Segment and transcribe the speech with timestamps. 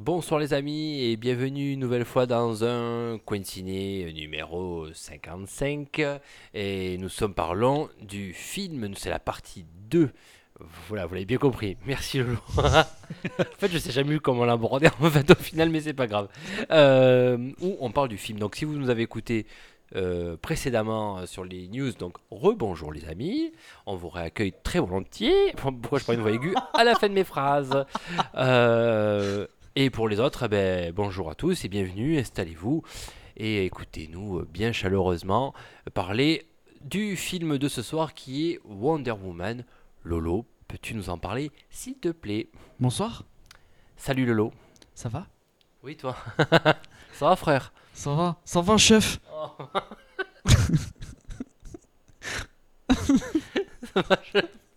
[0.00, 6.00] Bonsoir les amis et bienvenue une nouvelle fois dans un coin ciné numéro 55
[6.54, 10.10] et nous sommes parlons du film, c'est la partie 2.
[10.86, 11.76] Voilà, vous l'avez bien compris.
[11.84, 12.38] Merci Lolo.
[12.56, 12.84] en
[13.58, 16.28] fait, je sais jamais comment l'aborder en fait au final, mais c'est pas grave.
[16.70, 18.38] Euh, où on parle du film.
[18.38, 19.46] Donc si vous nous avez écouté
[19.96, 23.52] euh, précédemment sur les news, donc rebonjour les amis,
[23.84, 25.54] on vous réaccueille très volontiers.
[25.56, 26.54] Pourquoi je prends une voix aiguë?
[26.72, 27.84] À la fin de mes phrases
[28.36, 29.48] euh,
[29.80, 32.82] Et pour les autres, eh ben, bonjour à tous et bienvenue, installez-vous
[33.36, 35.54] et écoutez-nous bien chaleureusement
[35.94, 36.48] parler
[36.80, 39.64] du film de ce soir qui est Wonder Woman.
[40.02, 42.48] Lolo, peux-tu nous en parler s'il te plaît?
[42.80, 43.22] Bonsoir,
[43.96, 44.52] Salut Lolo.
[44.96, 45.28] ça va?
[45.84, 46.16] Oui toi.
[47.12, 47.72] Ça va frère?
[47.94, 48.36] Ça va.
[48.44, 49.20] Ça va, chef?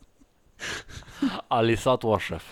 [1.49, 2.45] Allez ça toi chef.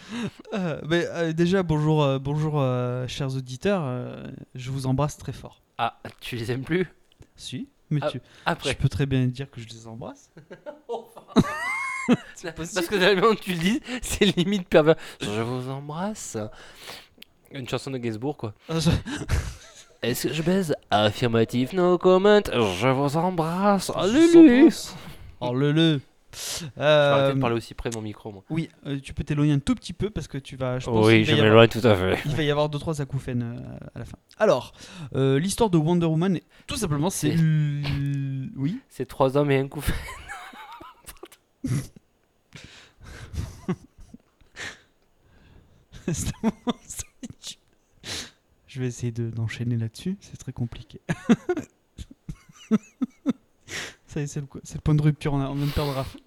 [0.54, 3.84] Euh, mais, euh, Déjà, bonjour, euh, bonjour euh, chers auditeurs,
[4.56, 5.62] je vous embrasse très fort.
[5.78, 6.88] Ah, tu les aimes plus?
[7.36, 8.72] Si, mais Ah, tu, Après.
[8.72, 10.30] je peux très bien dire que je les embrasse.
[12.44, 14.96] Parce que tellement tu le dis, c'est limite pervers.
[15.22, 16.38] Je vous embrasse.
[17.52, 18.54] Une chanson de Gainsbourg quoi.
[20.02, 22.42] Est-ce que je baise Affirmatif, no comment?
[22.52, 23.92] Je vous embrasse.
[23.92, 24.96] vous embrasse.
[25.42, 26.00] Oh, le
[26.32, 26.38] le.
[26.76, 28.44] Je vais arrêter Euh, de parler aussi près de mon micro moi.
[28.50, 30.80] oui, euh, tu peux t'éloigner un tout petit peu parce que tu vas.
[30.80, 32.20] Je pense Oui, je m'éloigne tout à fait.
[32.26, 34.18] Il va y avoir deux trois acouphènes euh, à la fin.
[34.38, 34.74] Alors,
[35.16, 37.36] euh, l'histoire de Wonder Woman, tout simplement, c'est.
[38.56, 38.80] Oui.
[38.90, 39.68] C'est trois hommes et un
[46.14, 46.34] c'est-
[48.68, 51.02] Je vais essayer de- d'enchaîner là-dessus, c'est très compliqué.
[54.10, 56.18] Ça c'est le, point de rupture, on, a- on vient de perdre Raph.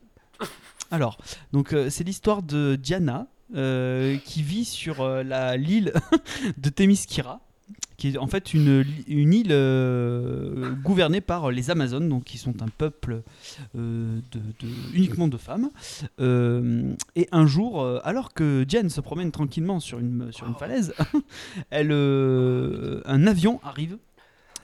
[0.93, 1.19] Alors,
[1.53, 5.93] donc euh, c'est l'histoire de Diana euh, qui vit sur euh, la l'île
[6.59, 7.41] de Themyscira,
[7.97, 13.23] qui est en fait une, île gouvernée par les Amazones, donc qui sont un peuple
[13.75, 15.71] de, de- uniquement de femmes.
[16.21, 20.95] Et un jour, alors que Diane se promène tranquillement sur une, sur une falaise,
[21.71, 23.99] elle, un avion arrive.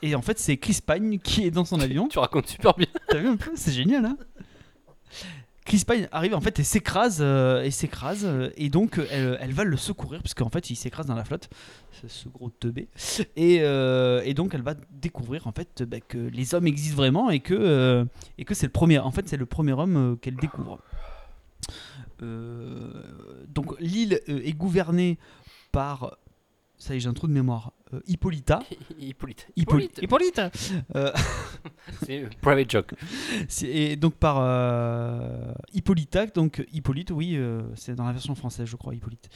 [0.03, 2.09] Et en fait, c'est Chris Pine qui est dans son avion.
[2.11, 2.87] Tu racontes super bien.
[3.09, 4.17] T'as vu un peu C'est génial, hein
[5.69, 9.39] Chris Pine arrive en fait et s'écrase euh, et s'écrase euh, et donc euh, elle,
[9.39, 11.51] elle va le secourir parce qu'en fait il s'écrase dans la flotte
[12.09, 12.89] ce, gros teubé
[13.37, 17.29] et, euh, et donc elle va découvrir en fait bah, que les hommes existent vraiment
[17.29, 18.07] et que
[18.39, 20.79] et que c'est le premier en fait c'est le premier homme qu'elle découvre
[22.21, 25.19] donc l'île est gouvernée
[25.71, 26.17] par
[26.79, 28.61] ça y est j'ai un trou de mémoire euh, Hippolyta
[29.01, 29.49] Hippolyte.
[29.57, 30.41] Hippolyte Hippolyte
[30.95, 31.13] Euh,
[32.05, 32.95] C'est un private joke.
[33.49, 38.67] c'est- Et donc par euh, Hippolyta, donc Hippolyte, oui, euh, c'est dans la version française,
[38.69, 39.29] je crois, Hippolyte.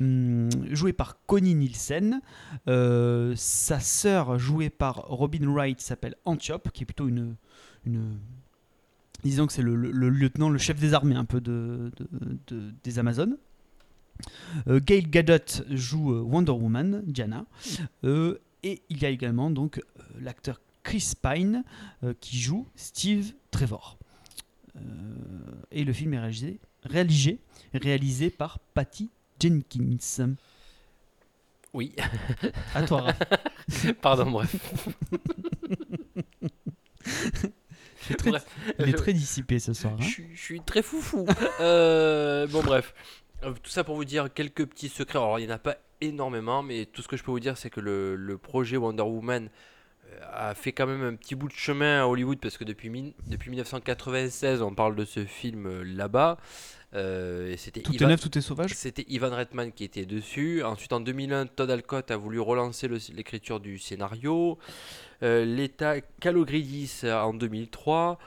[0.00, 2.20] Hum, joué par Connie Nielsen.
[2.66, 7.36] Euh, sa sœur, jouée par Robin Wright, s'appelle Antiope, qui est plutôt une.
[7.86, 8.18] une
[9.24, 12.38] disons que c'est le, le- le lieutenant, le chef des armées un peu de, de-
[12.46, 13.36] de- des Amazones.
[14.68, 15.38] Euh, Gail Gadot
[15.70, 17.44] joue euh, Wonder Woman, Diana.
[18.04, 19.80] Euh, et il y a également donc
[20.20, 21.64] l'acteur Chris Pine
[22.20, 23.98] qui joue Steve Trevor.
[25.70, 27.38] Et le film est réalisé, réalisé,
[27.74, 30.34] réalisé par Patty Jenkins.
[31.74, 31.94] Oui.
[32.74, 33.92] À toi, Raph.
[34.00, 34.56] Pardon, bref.
[38.10, 38.46] Il est très, Bref.
[38.78, 39.92] il est très dissipé ce soir.
[39.94, 40.02] hein.
[40.02, 41.26] Je, suis- je suis très foufou.
[41.60, 42.94] Euh, bon, bref.
[43.44, 45.18] Euh, Tout ça pour vous dire quelques petits secrets.
[45.18, 47.56] Alors, il n'y en a pas énormément, mais tout ce que je peux vous dire,
[47.56, 49.48] c'est que le, le projet Wonder Woman
[50.10, 52.88] euh, a fait quand même un petit bout de chemin à Hollywood parce que depuis,
[52.90, 56.38] min- depuis 1996, on parle de ce film euh, là-bas.
[56.94, 58.72] Euh, et c'était Tout est Ivan- neuf, tout est sauvage.
[58.74, 60.62] C'était Ivan Reitman qui était dessus.
[60.62, 64.58] Ensuite, en 2001, Todd Alcott a voulu relancer l'écriture du scénario.
[65.22, 68.18] Euh, L'État Calogridis en 2003.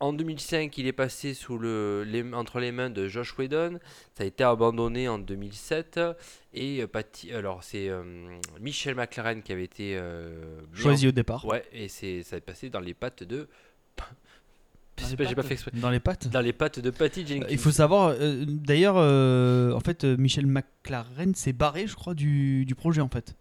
[0.00, 3.78] En 2005, il est passé sous le, les- entre les mains de Josh Whedon.
[4.16, 6.00] Ça a été abandonné en 2007.
[6.54, 8.02] Et euh, Patty- alors c'est euh,
[8.60, 11.44] Michel McLaren qui avait été euh, Choisi au départ.
[11.44, 13.46] Ouais, et c'est ça est passé dans les pattes de.
[14.96, 15.70] Dans les pas- fait exprès.
[15.74, 16.28] Dans les pattes.
[16.28, 17.46] Dans les pattes de Patty Jenkins.
[17.50, 23.00] Il faut savoir, d'ailleurs, en fait, Michel McLaren s'est barré, je crois, du, du projet,
[23.02, 23.34] en fait.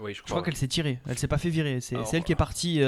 [0.00, 0.36] Oui, je Je crois.
[0.36, 1.00] crois qu'elle s'est tirée.
[1.08, 1.80] Elle s'est pas fait virer.
[1.80, 2.80] C'est elle qui est partie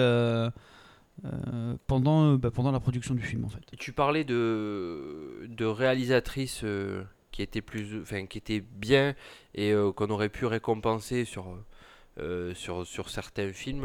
[1.25, 3.61] euh, pendant, euh, bah, pendant la production du film, en fait.
[3.79, 9.15] Tu parlais de, de réalisatrices euh, qui étaient plus, enfin qui étaient bien
[9.55, 11.47] et euh, qu'on aurait pu récompenser sur
[12.55, 13.83] sur, sur certains films.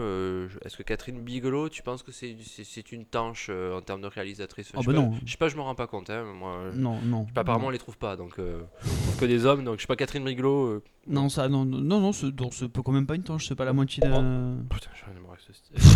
[0.65, 4.73] Est-ce que Catherine Bigelow, tu penses que c'est une tanche en termes de réalisatrice?
[4.75, 5.17] Oh, je, bah sais pas, non.
[5.25, 6.09] je sais pas, je me rends pas compte.
[6.09, 7.27] hein, moi, Non, non.
[7.33, 9.63] apparemment, on les trouve pas, donc que des hommes.
[9.63, 10.83] Donc je sais pas, Catherine Bigelow.
[11.07, 12.35] Non, ça, non, non, non, non, c'est
[12.83, 14.57] quand même pas une tanche, c'est pas la moitié d'un.
[14.69, 15.23] Putain, j'en ai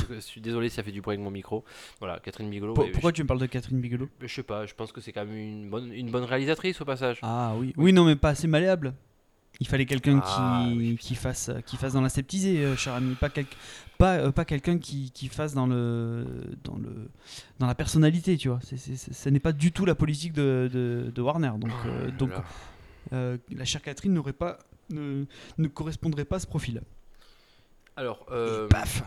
[0.10, 1.64] je suis désolé, ça fait du bruit avec mon micro.
[2.00, 2.74] Voilà, Catherine Bigelow.
[2.74, 4.10] Pourquoi je, tu me parles de Catherine Bigelow?
[4.22, 6.86] Je sais pas, je pense que c'est quand même une bonne, une bonne réalisatrice au
[6.86, 7.20] passage.
[7.22, 7.74] Ah oui.
[7.78, 8.94] Oui, non, mais pas assez malléable.
[9.62, 13.16] Il fallait quelqu'un Ah, qui, oui, qui, fasse, qui fasse dans l'aseptisé, euh, cher ami.
[13.16, 13.46] Pas, quel-
[13.98, 16.26] pas, euh, pas quelqu'un qui, qui fasse dans, le,
[16.64, 17.10] dans, le,
[17.60, 18.60] dans la personnalité, tu vois.
[18.64, 21.52] C'est, c'est- c'est- ce n'est pas du tout la politique de, de, de Warner.
[21.58, 22.44] Donc, euh, Oh donc là.
[23.12, 24.60] euh, la chère Catherine n'aurait pas,
[24.92, 25.26] ne,
[25.58, 26.82] ne correspondrait pas à ce profil.
[27.98, 29.04] Alors, euh, Paf.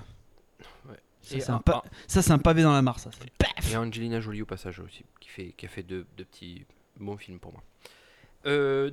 [1.23, 3.11] Ça, c'est un pa- pavé dans la mare, ça.
[3.71, 6.65] Et Angelina Jolie au passage aussi, qui, fait, qui a fait deux, deux petits
[6.99, 7.63] bons films pour moi.
[8.47, 8.91] Euh,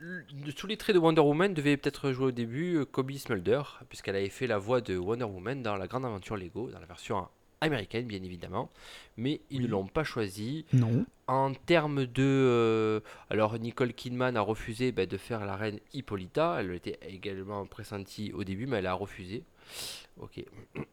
[0.00, 3.62] de- sous les traits de Wonder Woman devait peut-être jouer au début euh, Kobe Smulder,
[3.88, 6.86] puisqu'elle avait fait la voix de Wonder Woman dans la grande aventure Lego, dans la
[6.86, 7.28] version
[7.60, 8.70] américaine bien évidemment,
[9.16, 9.70] mais ils ne Oui.
[9.70, 10.64] l'ont pas choisi.
[10.72, 11.06] Non.
[11.28, 12.22] En termes de...
[12.22, 13.00] euh,
[13.30, 18.32] alors Nicole Kidman a refusé bah, de faire la reine Hippolyta, elle était également pressentie
[18.32, 19.44] au début, mais elle a refusé.
[20.20, 20.44] Ok.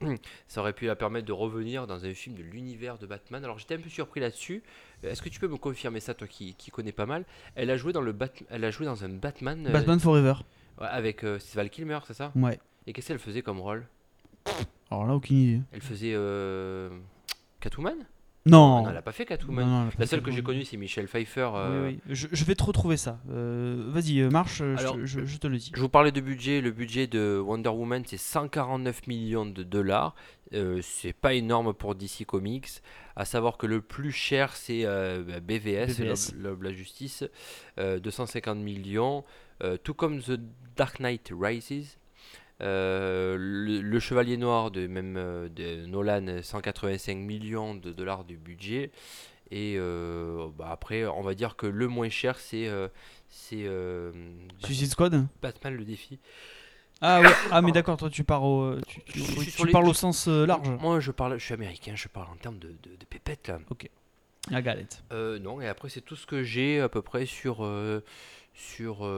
[0.48, 3.44] Ça aurait pu la permettre de revenir dans un film de l'univers de Batman.
[3.44, 4.63] Alors j'étais un peu surpris là-dessus.
[5.04, 7.25] Euh, Est-ce que tu peux me confirmer ça, toi qui, qui connais pas mal?
[7.56, 10.33] Elle a joué dans le Bat- elle a joué dans un Batman, euh, Batman Forever.
[10.80, 12.31] ouais, avec euh, c'est Val Kilmer, c'est ça?
[12.36, 12.60] Ouais.
[12.88, 13.86] Et qu'est-ce qu'elle faisait comme rôle?
[14.89, 15.62] Alors là, aucune idée.
[15.71, 16.89] Elle faisait euh,
[17.60, 17.98] Catwoman?
[18.45, 18.83] Non.
[18.83, 19.65] Non, elle a pas fait Catwoman.
[19.65, 21.50] Non, La seule que j'ai connue, c'est Michelle Pfeiffer.
[21.56, 22.13] euh, Oui, oui.
[22.15, 23.19] Je, je vais te retrouver ça.
[23.30, 25.71] Euh, Vas-y, euh, marche, je, te- je- je te le dis.
[25.75, 26.62] Je vous parlais de budget.
[26.62, 30.15] Le budget de Wonder Woman, c'est 149 millions de dollars.
[30.53, 32.69] Euh, c'est pas énorme pour DC Comics.
[33.15, 34.83] À savoir que le plus cher, c'est
[35.42, 36.33] BVS, BVS.
[36.62, 37.24] la Justice,
[37.77, 39.25] euh, 250 millions.
[39.83, 40.39] Tout comme The
[40.77, 41.97] Dark Knight Rises.
[42.61, 48.35] Euh, le, le Chevalier Noir de même euh, de Nolan, 185 millions de dollars de
[48.35, 48.91] budget.
[49.51, 52.88] Et euh, bah, après, on va dire que le moins cher, c'est euh,
[53.29, 53.65] c'est
[54.63, 56.19] Suicide Squad Batman le défi.
[57.01, 57.29] Ah ouais.
[57.50, 59.01] Ah mais d'accord, toi tu pars au, tu,
[59.65, 60.67] les- parles au sens large.
[60.81, 63.59] Moi, je parle, je suis américain, je parle en termes de, de, de pépettes là.
[64.51, 65.01] La galette.
[65.11, 67.65] Non, et après c'est tout ce que j'ai à peu près sur
[68.53, 69.09] sur.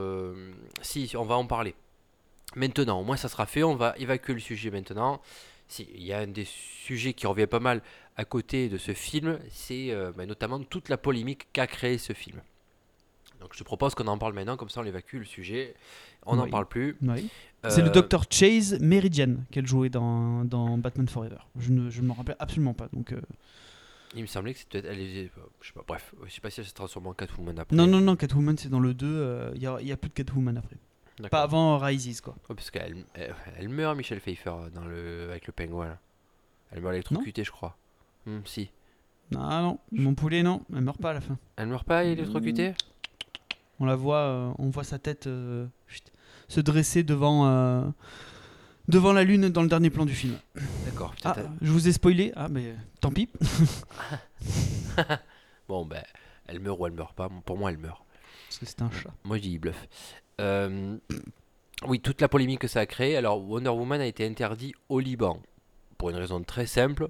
[0.82, 1.74] si, on va en parler.
[2.56, 3.62] Maintenant, au moins ça sera fait.
[3.62, 5.20] On va évacuer le sujet maintenant.
[5.78, 7.80] Il y a un des sujets qui revient pas mal
[8.18, 12.12] à côté de ce film, c'est euh, bah, notamment toute la polémique qu'a créé ce
[12.12, 12.40] film.
[13.40, 15.74] Donc je te propose qu'on en parle maintenant, comme ça on évacue le sujet.
[16.26, 16.50] On n'en Oui.
[16.50, 16.96] parle plus.
[17.02, 17.28] Oui.
[17.68, 21.38] C'est le Euh, docteur Chase Meridian qu'elle jouait dans, dans Batman Forever.
[21.58, 22.88] Je ne, je me rappelle absolument pas.
[22.92, 23.20] Donc, euh,
[24.14, 24.80] Il me semblait que c'était.
[24.80, 25.30] Est-
[25.62, 27.74] je sais pas, bref, je sais pas si elle se transforme en Catwoman après.
[27.74, 29.52] Non, non, non, Catwoman c'est dans le 2.
[29.54, 30.76] Il n'y a plus de Catwoman après.
[31.30, 32.34] Pas avant Rises quoi.
[32.48, 35.88] Ouais, parce qu'elle elle, elle meurt, Michel Pfeiffer, dans le, avec le pingouin.
[35.88, 35.98] là.
[36.70, 37.76] Elle meurt électrocutée, je crois.
[38.26, 38.70] Hmm, si.
[39.30, 41.38] Non, non, mon poulet non, elle meurt pas à la fin.
[41.56, 42.74] Elle meurt pas électrocutée?
[43.80, 46.12] On la voit, euh, on voit sa tête euh, chut,
[46.48, 47.82] se dresser devant, euh,
[48.88, 50.36] devant la lune dans le dernier plan du film.
[50.84, 51.14] D'accord.
[51.24, 52.32] Ah, je vous ai spoilé.
[52.36, 53.28] Ah, mais tant pis.
[55.68, 56.02] Bon, ben,
[56.46, 57.28] elle meurt ou elle meurt pas.
[57.46, 58.02] Pour moi, elle meurt.
[58.48, 59.10] Parce que c'est un chat.
[59.24, 59.60] Moi, je dis.
[59.64, 59.72] Euh,
[61.86, 63.16] oui, toute la polémique que ça a créé.
[63.16, 65.40] Alors, Wonder Woman a été interdit au Liban.
[65.98, 67.08] Pour une raison très simple,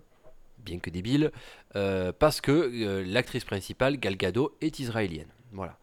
[0.58, 1.30] bien que débile.
[1.76, 5.28] euh, parce que euh, l'actrice principale, Gal Gadot, est israélienne.
[5.52, 5.76] Voilà.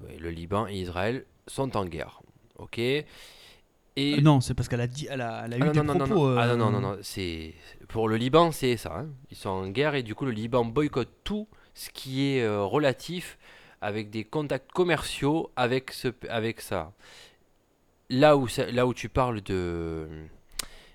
[0.00, 2.20] Ouais, le Liban et Israël sont en guerre.
[2.58, 3.04] Ok et
[3.98, 5.78] Euh, non, c'est parce qu'elle a dit, elle a, elle a eu Ah non, des
[5.78, 6.30] non, non, non, propos.
[6.30, 6.38] non.
[6.38, 7.54] Ah non, non, euh, non, non, c'est
[7.88, 8.96] pour le Liban, c'est ça.
[8.96, 9.08] hein.
[9.30, 12.62] Ils sont en guerre et du coup, le Liban boycotte tout ce qui est euh,
[12.64, 13.38] relatif
[13.82, 16.92] avec des contacts commerciaux avec ce, avec ça.
[18.10, 20.06] Là où, ça- là où tu parles de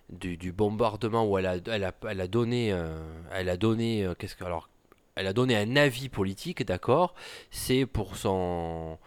[0.09, 2.97] du, du bombardement où elle a, elle a, elle a donné, euh,
[3.33, 4.69] elle a donné, euh, qu'est-ce que alors,
[5.15, 7.13] elle a donné un avis politique, d'accord.
[7.51, 8.97] C'est pour son,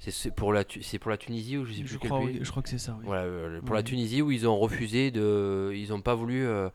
[0.00, 2.38] c'est- pour la, c'est pour la Tunisie ou je sais plus Je quel crois, pays.
[2.38, 2.96] oui, je crois que c'est ça.
[2.98, 3.04] oui.
[3.06, 3.84] Voilà, pour la Oui.
[3.84, 6.70] Tunisie où ils ont refusé de, ils n'ont pas voulu euh,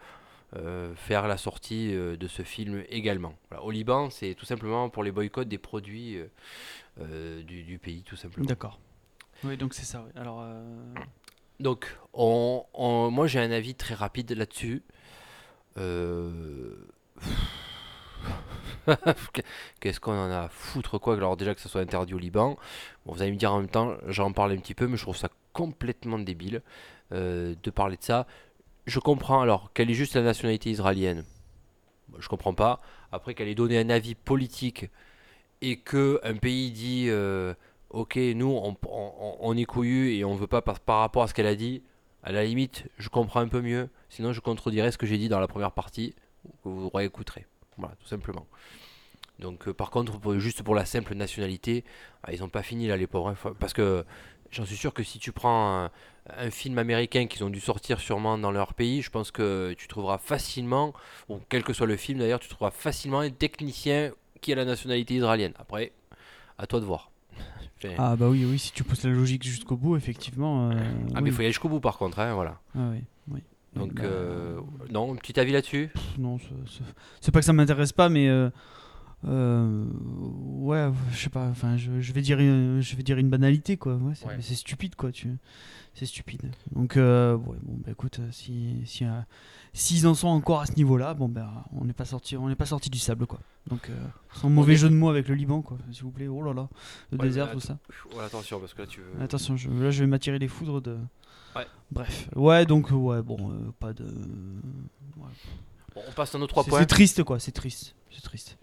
[0.55, 3.33] euh, faire la sortie euh, de ce film également.
[3.49, 6.17] Voilà, Au Liban, c'est tout simplement pour les boycotts des produits
[6.99, 8.45] euh, du, du pays, tout simplement.
[8.45, 8.79] D'accord.
[9.43, 10.03] Oui, donc c'est ça.
[10.05, 10.11] oui.
[10.15, 10.45] Alors,
[11.59, 14.83] Donc, on, on- moi j'ai un avis très rapide là-dessus.
[19.79, 22.57] Qu'est-ce qu'on en a à foutre quoi Alors déjà que ça soit interdit au Liban.
[23.05, 25.03] Bon, vous allez me dire en même temps, j'en parle un petit peu, mais je
[25.03, 26.61] trouve ça complètement débile
[27.11, 28.27] de parler de ça.
[28.85, 31.23] Je comprends alors qu'elle ait juste la nationalité israélienne.
[32.19, 32.81] Je comprends pas.
[33.11, 34.89] Après qu'elle ait donné un avis politique
[35.61, 37.53] et que un pays dit euh,
[37.89, 38.75] ok nous on,
[39.39, 41.81] on, est couillu et on veut pas par, rapport à ce qu'elle a dit.
[42.23, 43.89] À la limite, je comprends un peu mieux.
[44.09, 46.15] Sinon, je contredirai ce que j'ai dit dans la première partie,
[46.63, 47.45] que vous réécouterez.
[47.77, 48.47] Voilà, tout simplement.
[49.39, 51.83] Donc, euh, par contre, juste pour la simple nationalité,
[52.23, 53.29] ah, ils n'ont pas fini là, les pauvres.
[53.29, 53.53] hein.
[53.59, 54.05] Parce que
[54.53, 55.91] j'en suis sûr que si tu prends un,
[56.37, 59.87] un film américain qu'ils ont dû sortir sûrement dans leur pays, je pense que tu
[59.87, 60.93] trouveras facilement,
[61.29, 64.65] ou quel que soit le film d'ailleurs, tu trouveras facilement un technicien qui a la
[64.65, 65.53] nationalité israélienne.
[65.59, 65.91] Après,
[66.57, 67.09] à toi de voir.
[67.97, 70.69] Ah bah oui, oui, si tu pousses la logique jusqu'au bout, effectivement.
[70.71, 70.73] euh,
[71.15, 72.61] ah, mais il faut y aller jusqu'au bout par contre, hein, voilà.
[72.75, 73.41] Ah oui, oui.
[73.75, 75.89] Donc, Bah, euh, non, petit avis là-dessus?
[76.17, 76.37] non,
[77.19, 78.49] c'est pas que ça m'intéresse pas, mais euh,
[79.25, 79.85] euh,
[80.59, 81.47] ouais, je sais pas.
[81.47, 83.95] Enfin, je, je vais dire, une, je vais dire une banalité, quoi.
[83.95, 84.41] Ouais, c'est Ouais.
[84.41, 85.11] stupide, quoi.
[85.11, 85.29] Tu,
[85.93, 86.41] c'est stupide.
[86.75, 89.11] Donc, euh, ouais, bon, bah écoute, euh, si, si, euh,
[89.73, 92.55] s'ils en sont encore à ce niveau-là, bon, ben, on n'est pas sorti, on n'est
[92.55, 93.39] pas sorti du sable, quoi.
[93.69, 93.89] Donc,
[94.33, 95.77] sans mauvais est- jeu de mots avec le Liban, quoi.
[95.91, 96.27] S'il vous plaît.
[96.27, 96.67] Oh là là,
[97.11, 97.77] le Ouais, désert, tout ça.
[98.25, 99.21] Attention, parce que là tu veux.
[99.23, 100.97] Attention, je- là je vais m'attirer les foudres de.
[101.55, 101.67] Ouais.
[101.91, 102.29] Bref.
[102.35, 104.05] Ouais, donc, ouais, bon, pas de.
[105.95, 106.79] Bon, on passe à nos trois points.
[106.79, 107.95] C'est triste, quoi, c'est triste.
[108.13, 108.57] C'est triste.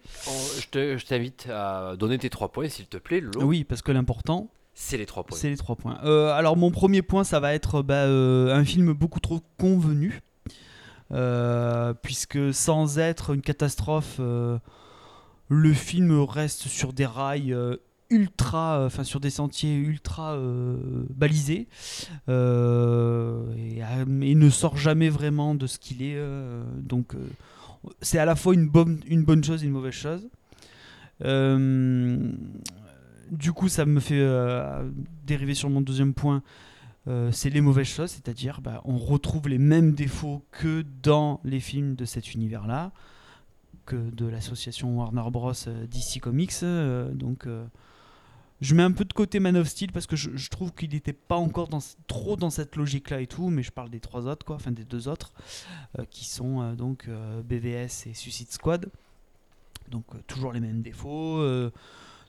[0.60, 3.42] Je te- je t'invite à donner tes trois points, s'il te plaît, Lolo.
[3.44, 5.36] Oui, parce que l'important, C'est les trois points.
[5.36, 5.98] c'est les trois points.
[6.04, 10.20] Euh, alors, mon premier point, ça va être bah, euh, un film beaucoup trop convenu.
[11.12, 14.20] Euh, puisque sans être une catastrophe,
[15.48, 17.56] le film reste sur des rails
[18.10, 20.38] ultra, enfin sur des sentiers ultra
[21.10, 21.66] balisés,
[22.28, 26.16] et, et ne sort jamais vraiment de ce qu'il est.
[26.76, 27.14] donc,
[28.00, 30.28] c'est à la fois une bonne, chose et une mauvaise chose.
[31.24, 32.32] Euh,
[33.30, 34.90] du coup, ça me fait euh,
[35.24, 36.42] dériver sur mon deuxième point.
[37.08, 41.60] Euh, c'est les mauvaises choses, c'est-à-dire bah, on retrouve les mêmes défauts que dans les
[41.60, 42.92] films de cet univers-là,
[43.86, 45.52] que de l'association Warner Bros.
[45.52, 46.62] DC Comics.
[47.14, 47.46] donc,
[48.60, 51.14] je mets un peu de côté Man of Steel parce que je, trouve qu'il n'était
[51.14, 51.68] pas encore
[52.06, 55.08] trop dans cette logique-là et tout, mais je parle des trois autres, enfin des deux
[55.08, 55.32] autres,
[55.98, 58.90] euh, qui sont euh, donc euh, BVS et Suicide Squad.
[59.88, 61.42] Donc euh, toujours les mêmes défauts,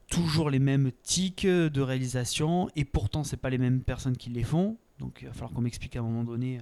[0.09, 4.43] toujours les mêmes tics de réalisation, et pourtant c'est pas les mêmes personnes qui les
[4.43, 4.77] font.
[4.99, 6.59] Donc il va falloir qu'on m'explique à un moment donné,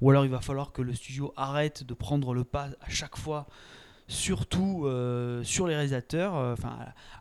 [0.00, 3.18] ou alors il va falloir que le studio arrête de prendre le pas à chaque
[3.18, 3.46] fois,
[4.10, 6.36] surtout euh, sur les réalisateurs.
[6.36, 6.54] Euh,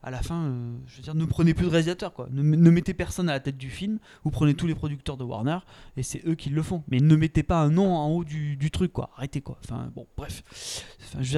[0.02, 2.70] à, la fin, euh, je veux dire, ne prenez plus de réalisateurs quoi, ne, ne
[2.70, 4.00] mettez personne à la tête du film.
[4.24, 5.60] Vous prenez tous les producteurs de Warner
[5.96, 6.84] et c'est eux qui le font.
[6.90, 9.12] Mais ne mettez pas un nom en haut du, truc quoi.
[9.16, 9.58] Arrêtez quoi.
[9.64, 10.44] Enfin bon bref.
[11.22, 11.38] Si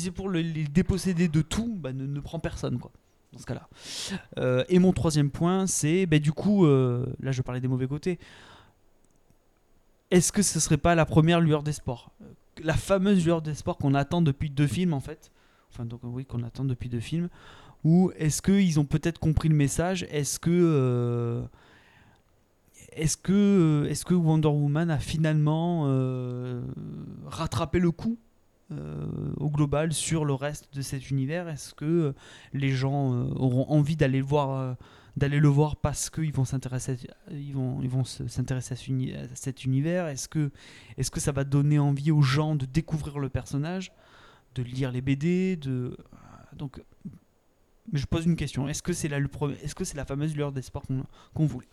[0.00, 2.92] c'est pour les déposséder de tout, bah, ne, ne prends personne quoi.
[3.32, 4.64] Dans ce cas-là.
[4.68, 8.18] Et mon troisième point, c'est bah, du coup, là je parlais des mauvais côtés.
[10.10, 12.10] Est-ce que ce serait pas la première lueur des sports?
[12.62, 15.30] La fameuse lueur des sports qu'on attend depuis deux films en fait.
[15.70, 17.28] Enfin donc oui qu'on attend depuis deux films.
[17.84, 20.06] Ou est-ce qu'ils ont peut-être compris le message?
[20.10, 21.42] Est-ce que euh,
[22.92, 26.60] est-ce Wonder Woman a finalement euh,
[27.26, 28.18] rattrapé le coup
[28.72, 31.48] euh, au global sur le reste de cet univers?
[31.48, 32.14] Est-ce que
[32.52, 34.76] les gens auront envie d'aller le voir
[35.18, 36.92] d'aller le voir parce qu'ils vont s'intéresser
[37.28, 40.50] à- ils vont ils vont se- s'intéresser à, ce uni- à cet univers Est-ce que
[40.96, 43.92] est-ce que ça va donner envie aux gens de découvrir le personnage,
[44.54, 45.96] de lire les BD, de
[46.54, 46.80] donc
[47.92, 48.68] mais je pose une question.
[48.68, 51.46] Est-ce que c'est la, le premier- est-ce que c'est la fameuse lueur d'espoir qu'on qu'on
[51.46, 51.68] voulait?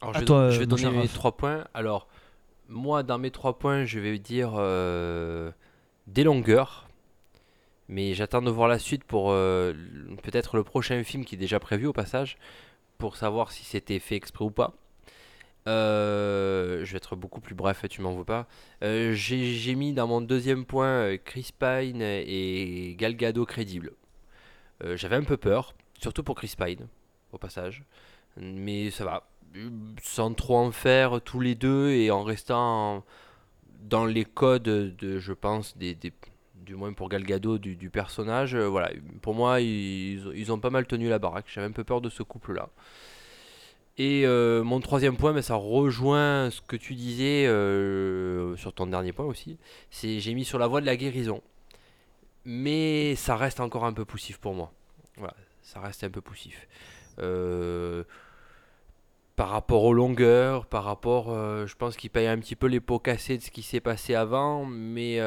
[0.00, 1.64] Alors, À je vais, toi, je vais mon donner mes trois points.
[1.74, 2.08] Alors,
[2.68, 5.50] moi, dans mes trois points, je vais dire euh,
[6.06, 6.87] des longueurs.
[7.88, 9.72] Mais j'attends de voir la suite pour euh,
[10.22, 12.36] peut-être le prochain film qui est déjà prévu au passage,
[12.98, 14.74] pour savoir si c'était fait exprès ou pas.
[15.66, 18.46] Euh, je vais être beaucoup plus bref, tu m'en veux pas.
[18.82, 23.92] Euh, J'ai mis dans mon deuxième point Chris Pine et Gal Gadot crédibles.
[24.94, 26.86] J'avais un peu peur, surtout pour Chris Pine,
[27.32, 27.82] au passage.
[28.36, 29.28] Mais ça va,
[30.02, 33.04] sans trop en faire tous les deux et en restant
[33.82, 35.96] dans les codes de, je pense, des-
[36.68, 38.54] du moins pour Gal Gadot, du, du personnage.
[38.54, 38.90] euh, voilà,
[39.22, 41.46] pour moi, ils, ont pas mal tenu la baraque.
[41.48, 42.68] J'avais un peu peur de ce couple-là.
[43.96, 48.86] Et euh, mon troisième point, mais ça rejoint ce que tu disais euh, sur ton
[48.86, 49.58] dernier point aussi.
[49.90, 51.42] C'est j'ai mis sur la voie de la guérison.
[52.44, 54.70] Mais ça reste encore un peu poussif pour moi.
[55.16, 56.68] Voilà, ça reste un peu poussif.
[59.36, 61.34] Par rapport aux longueurs, par rapport,
[61.66, 64.14] je pense qu'il paye un petit peu les pots cassés de ce qui s'est passé
[64.14, 65.18] avant, mais,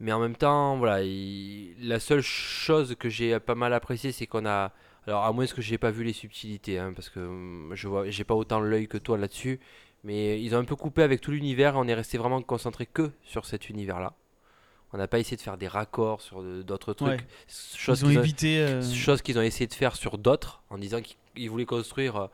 [0.00, 4.26] mais en même temps, voilà, il- la seule chose que j'ai pas mal apprécié, c'est
[4.26, 4.72] qu'on a,
[5.06, 8.08] alors à moins que j'ai pas vu les subtilités, hein, parce que hum, je vois,
[8.10, 9.60] j'ai pas autant l'œil que toi là-dessus,
[10.04, 13.10] mais ils ont un peu coupé avec tout l'univers, on est resté vraiment concentré que
[13.24, 14.14] sur cet univers-là.
[14.92, 17.18] On n'a pas essayé de faire des raccords sur d'autres trucs, Ouais.
[17.76, 18.58] chose Ils ont qu'ils ont- évité.
[18.58, 22.28] euh, chose qu'ils ont essayé de faire sur d'autres en disant qu'ils ils voulaient construire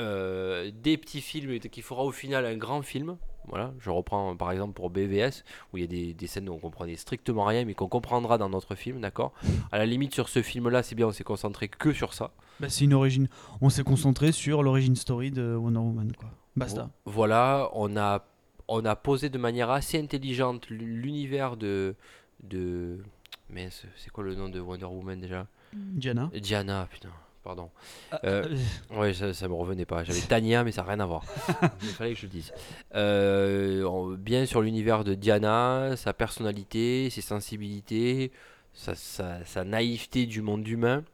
[0.00, 3.16] euh, des petits films et qui fera au final un grand film.
[3.48, 6.52] Voilà, je reprends par exemple pour BVS, où il y a des, des scènes où
[6.52, 9.32] on comprenait strictement rien, mais qu'on comprendra dans notre film, d'accord?
[9.72, 12.32] À la limite, sur ce film-là, c'est bien, on s'est concentré que sur ça.
[12.60, 13.28] Bah, c'est une origine.
[13.60, 16.30] On s'est concentré sur l'origine story de Wonder Woman, quoi.
[16.56, 16.90] Basta.
[17.04, 18.24] Voilà, on a,
[18.68, 21.94] on a posé de manière assez intelligente l'univers de.
[22.42, 22.98] de
[23.50, 25.46] mais c'est quoi le nom de Wonder Woman déjà?
[25.72, 26.30] Diana.
[26.34, 27.10] Diana, putain,
[27.46, 27.70] pardon.
[28.10, 28.56] Ah, Euh,
[28.96, 30.02] Ouais, ça, ça me revenait pas.
[30.04, 31.22] J'avais Tania, mais ça n'a rien à voir.
[31.82, 32.52] Il fallait que je le dise.
[32.94, 38.32] Euh, bien sur l'univers de Diana, sa personnalité, ses sensibilités,
[38.74, 41.04] sa, sa- sa naïveté du monde humain,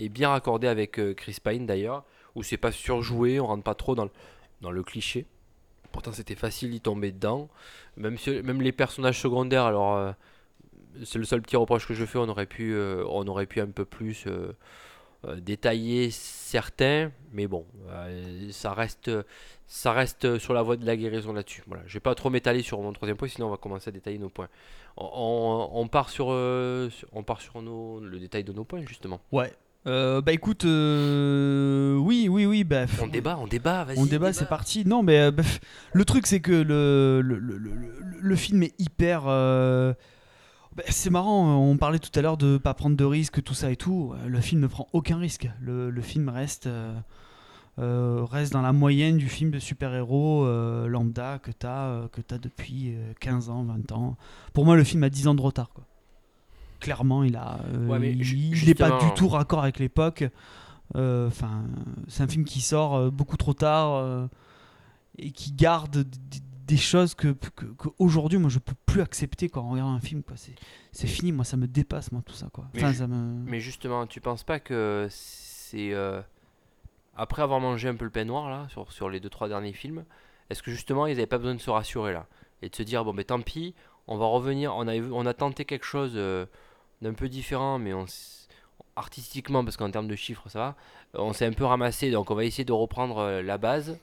[0.00, 2.04] et bien raccordé avec euh, Chris Pine d'ailleurs,
[2.34, 4.10] où c'est pas surjoué, on rentre pas trop dans le,
[4.62, 5.26] dans le cliché.
[5.92, 7.48] Pourtant, c'était facile d'y tomber dedans.
[7.96, 10.12] Même, si- même les personnages secondaires, alors euh,
[11.04, 13.60] c'est le seul petit reproche que je fais, on aurait pu, euh, on aurait pu
[13.60, 14.24] un peu plus.
[14.26, 14.52] euh,
[15.26, 19.10] euh, détailler certains, mais bon, euh, ça reste,
[19.66, 21.62] ça reste sur la voie de la guérison là-dessus.
[21.66, 23.92] Voilà, je vais pas trop m'étaler sur mon troisième point, sinon on va commencer à
[23.92, 24.48] détailler nos points.
[24.96, 29.20] On, part sur, euh, sur- on part sur nos, le détail de nos points justement.
[29.32, 29.52] Ouais.
[29.86, 33.98] Euh, bah écoute, euh, oui, oui, oui, bah, On débat, on débat, vas-y.
[33.98, 34.84] On débat, c'est parti.
[34.84, 35.60] Non, mais bref,
[35.92, 39.24] le truc, c'est que le, le, le, le- le- le film est hyper.
[39.26, 39.92] euh,
[40.76, 43.70] bah, c'est marrant, on parlait tout à l'heure de pas prendre de risques, tout ça
[43.70, 44.12] et tout.
[44.14, 45.48] Euh, Le film ne prend aucun risque.
[45.60, 46.94] Le, le film reste, euh,
[47.78, 52.94] euh, reste dans la moyenne du film de super-héros euh, lambda que tu as, depuis
[52.94, 54.16] euh, 15 ans, 20 ans.
[54.52, 55.70] Pour moi, le film a 10 ans de retard.
[55.70, 55.84] Quoi.
[56.80, 60.24] Clairement, il a, euh, Ouais, il n'est pas du tout raccord avec l'époque.
[60.94, 61.64] Euh, Enfin,
[62.06, 64.26] c'est un film qui sort euh, beaucoup trop tard euh,
[65.18, 66.06] et qui garde
[66.66, 70.00] des choses que, que, que aujourd'hui moi je peux plus accepter quand on regarde un
[70.00, 70.36] film quoi.
[70.36, 70.54] C'est,
[70.92, 72.66] c'est fini, moi ça me dépasse moi tout ça quoi.
[72.74, 73.48] Mais Enfin, ju- ça me...
[73.50, 76.20] Mais justement, tu penses pas que c'est euh,
[77.16, 79.72] après avoir mangé un peu le pain noir là sur, sur les deux trois derniers
[79.72, 80.04] films,
[80.50, 82.26] est-ce que justement ils n'avaient pas besoin de se rassurer là?
[82.62, 83.74] Et de se dire bon mais tant pis,
[84.08, 86.46] on va revenir, on a on a tenté quelque chose euh,
[87.02, 88.06] d'un peu différent, mais on
[88.96, 90.76] artistiquement parce qu'en termes de chiffres ça va,
[91.14, 93.98] on s'est un peu ramassé donc on va essayer de reprendre euh, la base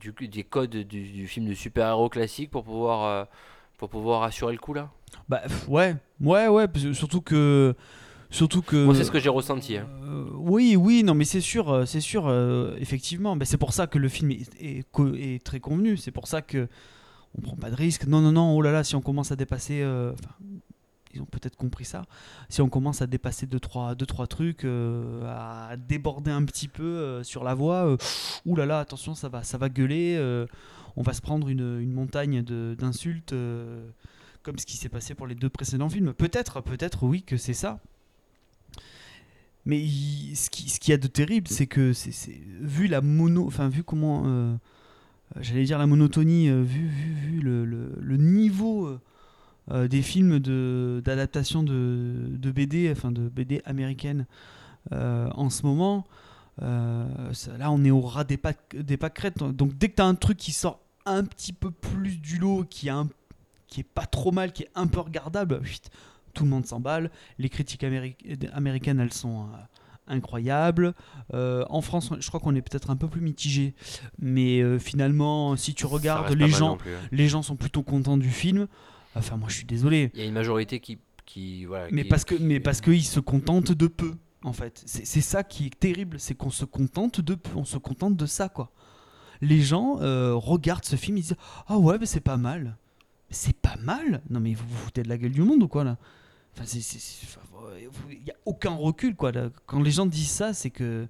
[0.00, 3.24] du, des codes du, du film de super-héros classique pour pouvoir euh,
[3.78, 4.90] pour pouvoir assurer le coup là?
[5.28, 7.74] Bah ouais, ouais, ouais, surtout que.
[8.28, 8.84] Surtout que.
[8.84, 9.76] Moi c'est ce que j'ai ressenti.
[9.76, 9.88] hein.
[10.02, 13.36] Euh, oui, oui, non, mais c'est sûr, euh, c'est sûr, euh, effectivement.
[13.36, 15.96] Bah, c'est pour ça que le film est, est co- est très convenu.
[15.96, 16.66] C'est pour ça que
[17.38, 18.06] on prend pas de risque.
[18.06, 18.56] Non, non, non.
[18.56, 20.12] Oh là là, si on commence à dépasser, euh,
[21.14, 22.02] ils ont peut-être compris ça.
[22.48, 26.68] Si on commence à dépasser deux trois, deux, trois trucs, euh, à déborder un petit
[26.68, 27.96] peu euh, sur la voie, euh,
[28.44, 30.16] ouh là là, attention, ça va, ça va gueuler.
[30.18, 30.46] euh,
[30.96, 33.34] on va se prendre une, une montagne d'insultes.
[34.42, 36.14] comme ce qui s'est passé pour les deux précédents films.
[36.14, 37.80] Peut-être, peut-être, oui, que c'est ça.
[39.64, 39.84] Mais
[40.34, 43.68] ce qui, ce qu'il y a de terrible, c'est que c'est- vu la mono, enfin
[43.68, 44.56] vu comment,
[45.40, 47.64] j'allais dire la monotonie, vu, vu, vu le-
[48.00, 48.96] le niveau
[49.70, 50.38] euh, des films
[51.00, 54.26] d'adaptation de, de BD, enfin de BD américaine
[54.92, 56.04] euh, en ce moment,
[56.62, 58.38] euh, ça- là on est au ras des,
[58.74, 59.38] des pâquerettes.
[59.42, 62.64] Donc dès que tu as un truc qui sort un petit peu plus du lot,
[62.68, 63.08] qui, a un-
[63.66, 65.60] qui est pas trop mal, qui est un peu regardable,
[66.34, 67.10] tout le monde s'emballe.
[67.38, 68.16] Les critiques améri-
[68.52, 69.46] américaines, elles sont
[70.08, 70.94] incroyables.
[71.34, 73.74] Euh, en France, je crois qu'on est peut-être un peu plus mitigé,
[74.18, 77.08] mais euh, finalement, si tu regardes, les gens, plus, hein.
[77.12, 78.66] les gens sont plutôt contents du film.
[79.16, 80.98] Enfin, moi, je suis désolé, Il y a une majorité qui.
[81.24, 84.14] qui voilà, mais qui- parce que, qui- mais parce qu'ils se contentent de peu.
[84.44, 87.78] En fait, c'est ça qui est terrible, c'est qu'on se contente de peu, on se
[87.78, 88.70] contente de ça, quoi.
[89.40, 92.76] Les gens euh, regardent ce film, ils disent ah ouais, mais c'est pas mal.
[93.28, 95.82] C'est pas mal Non mais vous vous foutez de la gueule du monde ou quoi
[95.82, 95.98] là?
[96.56, 96.64] Enfin,
[98.10, 99.32] il n'y a aucun recul quoi.
[99.32, 99.50] là.
[99.66, 101.08] Quand les gens disent ça, c'est que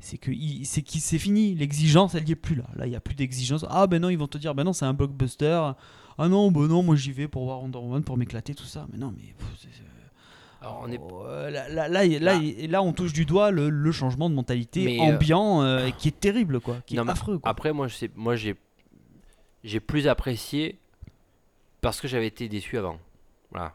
[0.00, 0.32] c'est que
[0.64, 1.54] c'est qui c'est fini.
[1.54, 2.64] L'exigence, elle y est plus là.
[2.74, 3.64] Là, il y a plus d'exigence.
[3.68, 5.72] Ah ben non, ils vont te dire ben non, c'est un blockbuster.
[6.18, 8.86] Ah non, ben non, moi j'y vais pour voir Wonder Woman pour m'éclater tout ça.
[8.92, 9.82] Mais non, mais pff, c'est- c'est-
[10.60, 11.00] Alors, on est.
[11.02, 12.66] Oh, là, là, là, là, Bah.
[12.68, 16.06] là, on touche du doigt le, le changement de mentalité Mais, euh, ambiant euh, qui
[16.08, 17.50] est terrible quoi, qui Non, est affreux quoi.
[17.50, 18.54] Après, moi, moi, j'ai,
[19.64, 20.78] j'ai plus apprécié
[21.80, 22.98] parce que j'avais été déçu avant.
[23.50, 23.74] Voilà.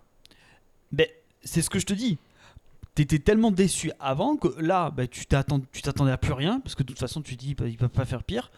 [0.94, 1.08] Ben,
[1.44, 2.18] c'est ce que je te dis.
[2.96, 6.74] T'étais tellement déçu avant que là, ben, tu t'attends- tu t'attendais à plus rien parce
[6.74, 8.50] que de toute façon, tu dis bah, ils peuvent pas faire pire.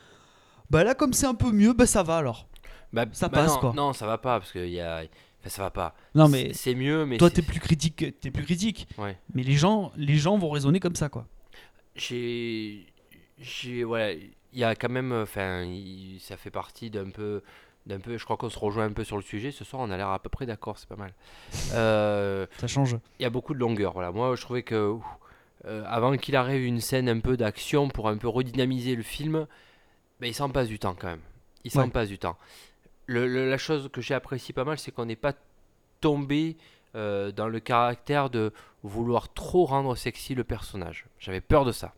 [0.70, 2.46] Bah là, comme c'est un peu mieux, bah ça va alors.
[2.94, 3.74] Bah, Ça bah passe, non, quoi.
[3.76, 5.04] Non, ça va pas parce que y a.
[5.42, 5.96] Enfin, ça va pas.
[6.16, 8.88] Non mais C'est- mieux, mais toi, t'es plus critique, t'es plus critique.
[8.98, 9.18] Ouais.
[9.34, 11.26] Mais les gens, les gens vont raisonner comme ça quoi.
[11.96, 12.86] j'ai
[13.40, 14.20] j'ai ouais
[14.54, 15.66] il y a quand même enfin
[16.20, 17.42] ça fait partie d'un peu
[17.86, 19.92] d'un peu je crois qu'on se rejoint un peu sur le sujet ce soir on
[19.92, 21.14] a l'air à peu près d'accord c'est pas mal
[21.74, 22.98] Euh, Ça change.
[23.20, 25.04] il y a beaucoup de longueur voilà moi je trouvais que ouf,
[25.66, 29.46] euh, avant qu'il arrive une scène un peu d'action pour un peu redynamiser le film
[30.20, 31.22] Ben, il s'en passe du temps quand même.
[31.66, 31.90] Il s'en Ouais.
[31.90, 32.38] passe du temps.
[33.10, 35.34] Le- le- la chose que j'ai apprécié pas mal, c'est qu'on n'est pas
[36.02, 36.58] tombé
[36.96, 38.52] euh, dans le caractère de
[38.84, 41.06] vouloir trop rendre sexy le personnage.
[41.20, 41.94] J'avais peur de ça.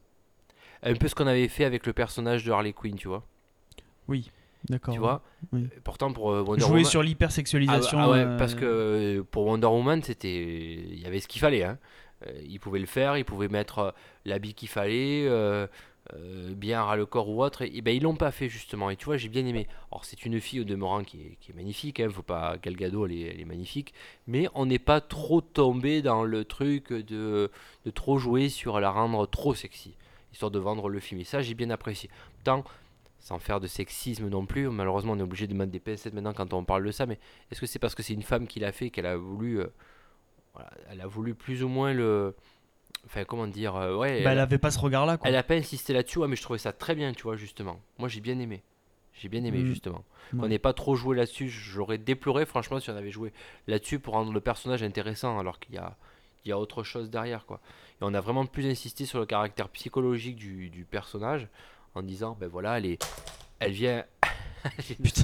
[0.83, 3.23] Un peu ce qu'on avait fait avec le personnage de Harley Quinn, tu vois.
[4.07, 4.31] Oui,
[4.69, 4.93] d'accord.
[4.93, 5.21] Tu vois
[5.53, 5.67] Oui.
[5.83, 6.85] Pourtant, pour euh, Wonder Jouer Woman.
[6.85, 7.99] sur Ah, l'hypersexualisation.
[7.99, 11.63] ah ouais, euh, parce que pour Wonder Woman, c'était, il y avait ce qu'il fallait.
[11.63, 11.77] Hein.
[12.43, 13.93] Il pouvait le faire, il pouvait mettre
[14.25, 15.65] l'habit qu'il fallait, euh,
[16.13, 17.61] euh, bien ras le corps ou autre.
[17.61, 18.89] Et, ben ils l'ont pas fait justement.
[18.89, 19.67] Et tu vois, j'ai bien aimé.
[19.91, 21.99] Alors c'est une fille au demeurant qui est, qui est magnifique.
[21.99, 22.09] Hein.
[22.09, 23.93] Faut pas Gal Gadot, elle est, elle est magnifique.
[24.27, 27.51] Mais on n'est pas trop tombé dans le truc de,
[27.85, 29.95] de trop jouer sur la rendre trop sexy,
[30.31, 31.21] histoire de vendre le film.
[31.21, 32.09] Et ça, j'ai bien apprécié.
[32.43, 32.63] Tant
[33.21, 34.67] sans faire de sexisme non plus.
[34.69, 37.05] Malheureusement, on est obligé de mettre des pincettes maintenant quand on parle de ça.
[37.05, 37.19] Mais
[37.51, 39.67] est-ce que c'est parce que c'est une femme qui l'a fait qu'elle a voulu, euh,
[40.89, 42.35] elle a voulu plus ou moins le,
[43.05, 45.17] enfin comment dire, euh, ouais, bah, elle elle, avait pas ce regard-là.
[45.17, 45.27] quoi.
[45.29, 46.19] elle a pas insisté là-dessus.
[46.19, 47.79] Ouais, mais je trouvais ça très bien, tu vois justement.
[47.97, 48.63] Moi, j'ai bien aimé.
[49.13, 49.67] J'ai bien aimé Mm.
[49.67, 50.03] justement.
[50.39, 51.49] On n'est pas trop joué là-dessus.
[51.49, 53.33] J'aurais déploré franchement si on avait joué
[53.67, 55.97] là-dessus pour rendre le personnage intéressant, alors qu'il y a,
[56.45, 57.59] il y a autre chose derrière quoi.
[58.01, 61.47] Et on a vraiment plus insisté sur le caractère psychologique du, du personnage
[61.95, 63.05] en disant, ben voilà, elle est,
[63.59, 64.05] elle vient,
[65.03, 65.23] Putain,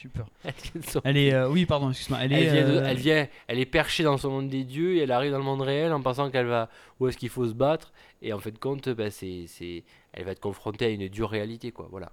[0.00, 0.28] j'ai peur.
[1.04, 1.34] elle est.
[1.34, 2.18] euh, Oui, pardon, excuse-moi.
[2.22, 2.52] Elle, Elle est.
[2.52, 5.10] vient, de- euh, elle vient, elle est perchée dans son monde des dieux et elle
[5.12, 6.68] arrive dans le monde réel en pensant qu'elle va
[7.00, 10.30] où est-ce qu'il faut se battre et en fait de compte, c'est, c'est, elle va
[10.32, 11.88] être confrontée à une dure réalité quoi.
[11.90, 12.12] Voilà.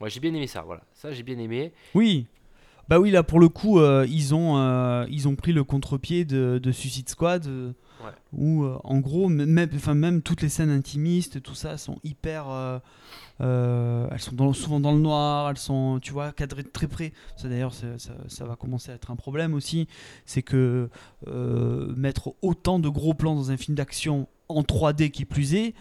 [0.00, 0.62] Moi j'ai bien aimé ça.
[0.62, 1.72] Voilà, ça j'ai bien aimé.
[1.94, 2.26] Oui.
[2.88, 6.24] Bah oui, là pour le coup, euh, ils, ont, euh, ils ont pris le contre-pied
[6.24, 8.10] de, de Suicide Squad, euh, Ouais.
[8.32, 11.98] où euh, en gros, m- même, enfin, même toutes les scènes intimistes, tout ça, sont
[12.02, 12.48] hyper.
[12.48, 12.78] euh,
[13.40, 17.12] euh, elles sont souvent dans le noir, elles sont, tu vois, cadrées de très près.
[17.36, 19.88] Ça d'ailleurs, ça, va commencer à être un problème aussi.
[20.26, 20.90] C'est que
[21.26, 25.74] euh, mettre autant de gros plans dans un film d'action en 3D qui plus est,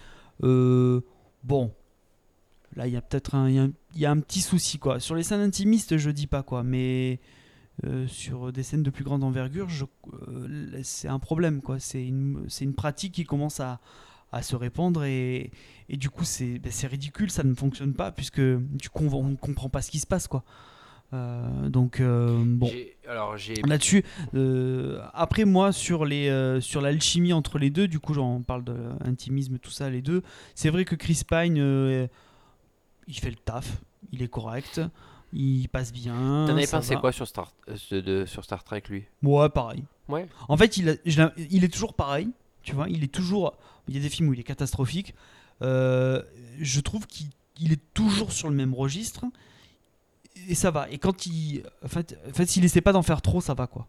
[0.44, 1.02] euh,
[1.44, 1.74] bon,
[2.76, 5.00] Là, il y a peut-être un, y y a un petit souci quoi.
[5.00, 7.20] Sur les scènes intimistes, je dis pas quoi, mais
[8.06, 9.68] sur des scènes de plus grande envergure,
[10.84, 11.80] c'est un problème quoi.
[11.80, 13.80] C'est une, c'est une pratique qui commence à,
[14.32, 15.52] à se répandre et,
[15.90, 19.24] et du coup c'est ben, c'est ridicule, ça ne fonctionne pas puisque du coup on
[19.24, 20.44] ne comprend pas ce qui se passe quoi.
[21.12, 22.68] Euh, donc euh, bon.
[22.68, 24.04] J'ai- alors j'ai Là-dessus,
[24.36, 28.64] euh, après moi sur les euh, sur l'alchimie entre les deux, du coup j'en parle
[28.64, 30.22] de intimisme tout ça les deux.
[30.54, 32.06] C'est vrai que Chris Pine, euh,
[33.08, 33.78] il fait le taf,
[34.12, 34.80] il est correct,
[35.34, 36.46] il passe bien.
[36.48, 37.00] T'en avais pensé va.
[37.02, 37.52] quoi sur Star,
[37.92, 39.06] euh, de, sur Star Trek, lui?
[39.24, 39.84] Ouais, pareil.
[40.08, 40.28] Ouais.
[40.48, 42.30] En fait, il, a- je l'ai- il est toujours pareil,
[42.62, 42.88] tu vois.
[42.88, 43.58] Il est toujours.
[43.88, 45.14] Il y a des films où il est catastrophique.
[45.62, 46.22] Euh,
[46.60, 47.28] je trouve qu'il
[47.62, 49.26] il est toujours sur le même registre
[50.48, 50.90] et ça va.
[50.90, 53.68] Et quand il, en fait, en fait s'il essaie pas d'en faire trop, ça va
[53.68, 53.88] quoi.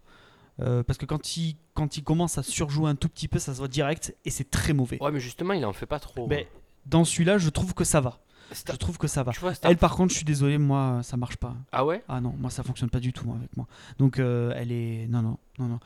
[0.61, 3.53] Euh, parce que quand il, quand il commence à surjouer un tout petit peu, ça
[3.55, 5.01] se voit direct et c'est très mauvais.
[5.03, 6.27] Ouais, mais justement, il en fait pas trop.
[6.27, 6.49] Mais
[6.87, 8.19] dans celui-là, je trouve que ça va.
[8.53, 9.31] Star- Je trouve que ça va.
[9.33, 11.55] Tu vois, Star- Elle, par contre, je suis désolé, moi, ça marche pas.
[11.71, 12.03] Ah ouais?
[12.09, 13.67] Ah non, moi ça fonctionne pas du tout moi, avec moi.
[13.99, 15.81] Donc euh, elle est non non non non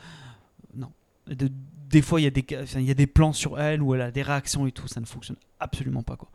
[0.74, 0.90] non.
[1.28, 1.52] De-
[1.94, 3.80] des fois il y a des ca- enfin, il y a des plans sur elle
[3.82, 6.28] où elle a des réactions et tout, ça ne fonctionne absolument pas quoi.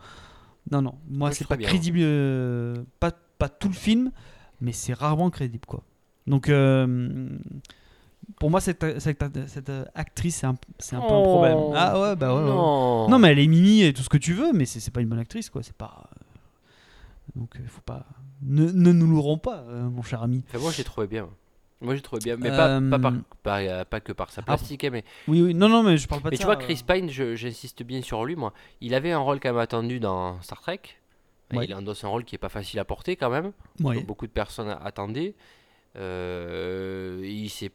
[0.72, 1.68] Non non, moi Ouais, c'est pas bien.
[1.68, 4.12] crédible, euh, pas pas tout le film,
[4.62, 5.84] mais c'est rarement crédible quoi.
[6.28, 7.30] Donc euh,
[8.40, 11.58] pour moi cette, cette, cette actrice c'est un, c'est un peu un problème.
[11.60, 12.42] Oh, Ah ouais bah ouais.
[12.42, 12.48] ouais.
[12.50, 13.10] Non.
[13.10, 15.02] Non mais elle est mimi et tout ce que tu veux, mais c'est c'est pas
[15.02, 15.62] une bonne actrice quoi.
[15.64, 16.10] C'est pas
[17.36, 18.06] donc il faut pas
[18.42, 20.44] ne, ne nous l'aurons pas euh, mon cher ami.
[20.50, 21.28] Enfin, moi, j'ai trouvé bien.
[21.82, 22.36] Moi, j'ai trouvé bien.
[22.38, 23.14] Mais pas, Euh, pas, par-
[23.58, 26.22] euh, pas que par sa plastique, hein, mais, Oui, oui, non, non, mais je parle
[26.22, 26.48] pas mais de tu ça.
[26.48, 28.54] vois, Chris Pine, je- j'insiste bien sur lui, moi.
[28.82, 30.82] Il avait un rôle quand même attendu dans Star Trek.
[31.54, 31.66] Ouais.
[31.66, 33.54] Il endosse un rôle qui est pas facile à porter quand même.
[33.82, 34.04] euh, ouais.
[34.04, 35.34] beaucoup de personnes attendaient.
[35.96, 37.72] Euh, il s'est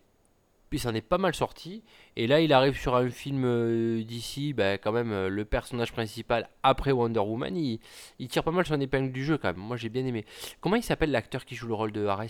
[0.73, 1.85] il s'en est pas mal sorti
[2.17, 5.93] et là il arrive sur un film euh, d'ici ben, quand même euh, le personnage
[5.93, 7.79] principal après Wonder Woman il,
[8.19, 10.25] il tire pas mal son épingle du jeu quand même moi j'ai bien aimé
[10.61, 12.25] comment il s'appelle l'acteur qui joue le rôle de Ares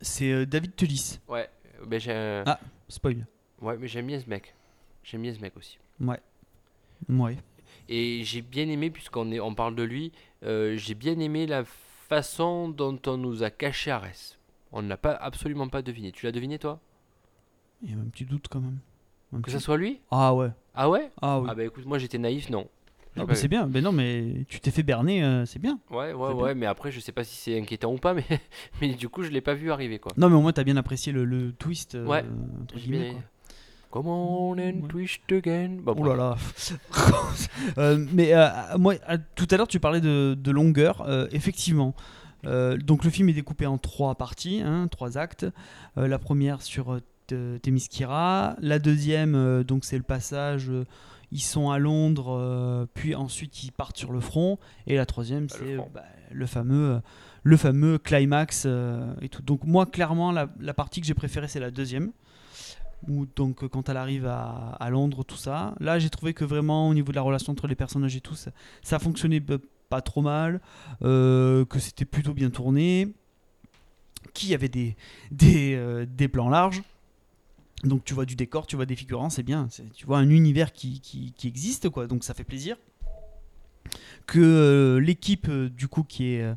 [0.00, 1.18] C'est euh, David Tullis.
[1.28, 1.48] ouais
[1.86, 2.58] ben j'ai Ah.
[2.88, 3.26] Spoil.
[3.60, 4.54] ouais mais j'aime bien ce mec
[5.04, 6.20] j'aime bien ce mec aussi Ouais.
[7.08, 7.36] Ouais.
[7.88, 10.12] et j'ai bien aimé puisqu'on on parle de lui
[10.44, 14.36] euh, j'ai bien aimé la façon dont on nous a caché Ares
[14.72, 16.80] on ne l'a pas absolument pas deviné tu l'as deviné toi?
[17.82, 18.78] Il y a un petit doute quand même.
[19.32, 20.00] Un que petit- ça soit lui?
[20.10, 20.50] Ah ouais.
[20.74, 21.12] ah ouais?
[21.22, 21.46] Ah oui.
[21.48, 22.68] Ah bah écoute, moi j'étais naïf, non.
[23.16, 23.66] Ah, bah, c'est bien.
[23.66, 25.78] Mais non, mais tu t'es fait berner, euh, c'est bien.
[25.90, 28.24] Ouais, ouais, ouais, mais après je sais pas si c'est inquiétant ou pas, mais,
[28.80, 30.12] mais du coup je l'ai pas vu arriver quoi.
[30.16, 31.94] Non, mais au moins t'as bien apprécié le, le twist.
[31.94, 32.24] euh, Ouais.
[32.62, 33.20] entre guillemets, quoi.
[33.90, 34.88] Come on and Ouais.
[34.88, 35.78] twist again.
[35.82, 36.36] Bah, Oh là là.
[37.78, 38.94] Euh, mais euh, moi,
[39.34, 41.02] tout à l'heure, tu parlais de, de longueur.
[41.06, 41.94] euh, effectivement.
[42.46, 45.46] Euh, donc le film est découpé en trois parties, hein, trois actes.
[45.96, 48.56] Euh, la première sur euh, T- Themyscira.
[48.60, 50.68] La deuxième, euh, donc c'est le passage.
[50.70, 50.84] euh,
[51.30, 54.58] ils sont à Londres, euh, puis ensuite ils partent sur le front.
[54.86, 57.00] Et la troisième, Bah, le c'est bah, le fameux, euh,
[57.42, 59.42] le fameux climax euh, et tout.
[59.42, 62.12] Donc moi, clairement, la, la partie que j'ai préférée, c'est la deuxième.
[63.06, 65.74] Où donc quand elle arrive à, à Londres, tout ça.
[65.78, 68.34] Là, j'ai trouvé que vraiment au niveau de la relation entre les personnages et tout,
[68.34, 68.50] ça,
[68.82, 69.42] ça fonctionnait
[69.88, 70.60] pas trop mal,
[71.02, 73.14] euh, que c'était plutôt bien tourné,
[74.34, 74.96] qu'il y avait des,
[75.30, 76.82] des, des plans larges.
[77.84, 79.68] Donc tu vois du décor, tu vois des figurants, c'est bien.
[79.70, 82.06] c'est- Tu vois un univers qui, qui, qui existe, quoi.
[82.06, 82.76] Donc ça fait plaisir.
[84.26, 86.54] Que euh, l'équipe, euh, du coup, qui est, euh,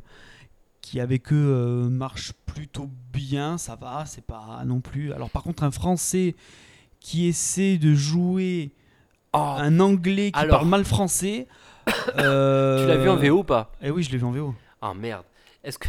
[0.82, 5.12] qui avec eux euh, marche plutôt bien, ça va, c'est pas non plus.
[5.12, 6.34] Alors par contre, un Français
[7.00, 8.72] qui essaie de jouer
[9.34, 10.58] Oh, un Anglais qui Alors.
[10.58, 11.46] parle mal français.
[11.86, 13.72] tu l'as vu en VO ou pas?
[13.80, 14.54] Eh oui, je l'ai vu en VO.
[14.82, 15.24] Ah merde.
[15.64, 15.88] Est-ce que.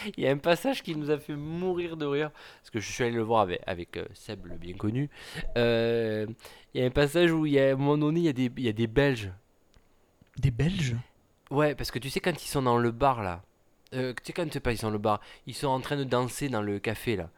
[0.16, 2.30] Il y a un passage qui nous a fait mourir de rire.
[2.60, 5.08] Parce que je suis allé le voir avec, avec euh, Seb, le bien connu.
[5.56, 6.26] Euh,
[6.74, 8.28] Il y a un passage où il y a, à un moment donné, il y
[8.28, 9.30] a des, il y a des Belges.
[10.38, 10.96] Des Belges?
[11.50, 13.42] Ouais, parce que tu sais, quand ils sont dans le bar là.
[13.94, 15.20] euh, tu sais, quand pas, ils sont dans le bar.
[15.46, 17.28] Ils sont en train de danser dans le café là.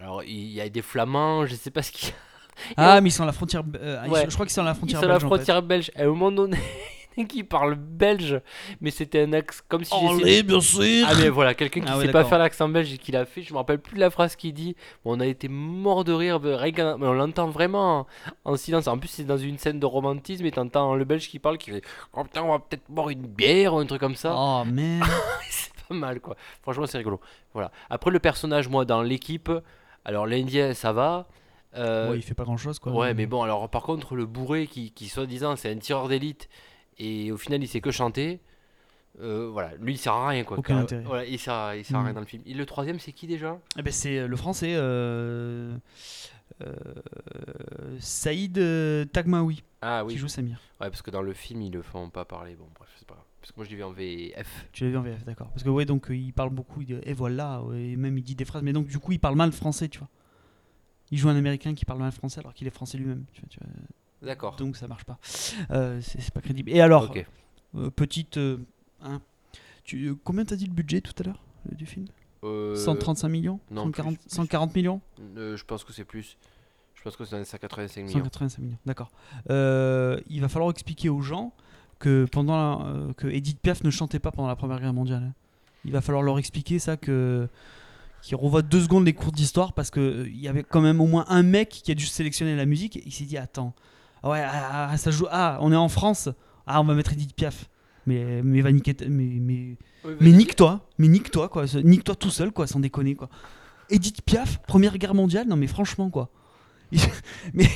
[0.00, 2.14] Alors, il y a des Flamands, je sais pas ce qu'il y a.
[2.76, 3.62] Ah, mais ils sont à la frontière.
[3.74, 4.22] euh, ils Ouais.
[4.22, 5.34] sont- je crois qu'ils sont à la Ils frontière sont à la belge, en fait.
[5.36, 5.90] frontière belge.
[5.96, 6.56] À un moment donné,
[7.28, 8.40] qui parle belge,
[8.80, 11.86] mais c'était un accent comme si j'essayais- Allez, bien sûr Ah mais voilà, quelqu'un qui
[11.88, 13.94] Ah ouais, sait pas faire l'accent belge et qui l'a fait, je me rappelle plus
[13.96, 14.76] de la phrase qu'il dit.
[15.04, 18.00] Bon, on a été mort de rire, mais on l'entend vraiment
[18.44, 18.86] en, en silence.
[18.88, 21.70] En plus, c'est dans une scène de romantisme et t'entends le belge qui parle qui
[21.70, 21.82] fait
[22.14, 24.34] Oh putain, on va peut-être boire une bière ou un truc comme ça.
[24.36, 25.04] Oh, merde
[25.50, 26.36] c'est pas mal quoi.
[26.62, 27.20] Franchement, c'est rigolo.
[27.54, 27.70] Voilà.
[27.90, 29.50] Après, le personnage, moi, dans l'équipe,
[30.04, 31.28] alors l'Indien, ça va.
[31.74, 32.92] Euh, Ouais, il fait pas grand chose, quoi.
[32.92, 36.48] Ouais, mais bon, alors par contre, le bourré qui, qui soi-disant, c'est un tireur d'élite
[37.04, 38.40] et au final, il sait que chanter.
[39.20, 40.58] euh, voilà, lui il sert à rien quoi.
[40.58, 41.02] Aucun intérêt.
[41.04, 42.14] Voilà, il sert, à- il sert à rien Mm.
[42.14, 42.42] dans le film.
[42.46, 43.58] Et le troisième, c'est qui déjà?
[43.78, 45.76] Eh ben, c'est euh, le français euh,
[46.62, 46.72] euh,
[47.98, 50.58] Saïd euh, Tagmaoui Ah qui joue Samir.
[50.80, 52.54] ouais, parce que dans le film, ils le font pas parler.
[52.54, 53.26] Bon, bref, c'est pas grave.
[53.40, 54.68] Parce que moi, je l'ai vu en VF.
[54.72, 55.48] Tu l'as vu en VF, d'accord.
[55.48, 58.22] Parce que ouais, donc il parle beaucoup, il dit, et voilà, ouais, et même il
[58.24, 60.08] dit des phrases, mais donc du coup il parle mal français, tu vois.
[61.10, 63.48] Il joue un américain qui parle mal français alors qu'il est français lui-même, tu vois,
[63.50, 63.68] tu vois.
[64.22, 64.56] D'accord.
[64.56, 65.18] donc ça marche pas.
[65.70, 66.70] Euh, c'est pas crédible.
[66.70, 67.12] Et alors,
[67.76, 68.36] euh, petite.
[68.38, 68.58] euh,
[69.02, 69.20] hein,
[69.84, 72.06] tu, combien t'as dit le budget tout à l'heure du film?
[72.44, 73.60] Euh, 135 millions?
[73.70, 74.34] non, 140, plus, plus.
[74.34, 75.00] 140 millions?
[75.36, 76.36] Je pense que c'est plus.
[76.94, 78.12] Je pense que c'est dans les 185 millions.
[78.18, 79.10] 185 millions, d'accord.
[79.48, 81.52] Il va falloir expliquer aux gens
[81.98, 82.56] que pendant
[83.06, 85.22] la- que Edith Piaf ne chantait pas pendant la Première Guerre mondiale.
[85.24, 85.34] hein.
[85.84, 87.48] Il va falloir leur expliquer ça que
[88.22, 91.00] qu'ils revoient deux secondes les cours d'histoire parce que euh, il y avait quand même
[91.00, 92.96] au moins un mec qui a dû sélectionner la musique.
[92.98, 93.74] Et il s'est dit attends,
[94.22, 96.28] ah ouais, ah, ah, ça joue, ah on est en France,
[96.66, 97.68] ah on va mettre Edith Piaf.
[98.06, 102.50] Mais mais va niquer mais mais Oui, mais nique-toi, mais nique-toi quoi, nique-toi tout seul
[102.50, 103.28] quoi, sans déconner quoi.
[103.90, 106.28] Edith Piaf, Première Guerre mondiale, non mais franchement quoi.
[107.54, 107.68] mais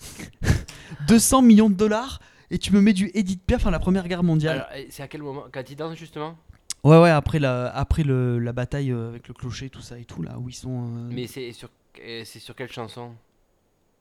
[1.08, 4.22] 200 millions de dollars et tu me mets du Edith Piaf à la Première Guerre
[4.22, 4.66] mondiale.
[4.90, 5.44] C'est à quel moment?
[5.52, 6.36] Quand ils dansent justement?
[6.84, 10.04] Ouais ouais, après la après le, la bataille euh, avec le clocher tout ça et
[10.04, 10.82] tout là où ils sont.
[10.96, 13.12] euh, Mais c'est sur, c'est sur quelle chanson?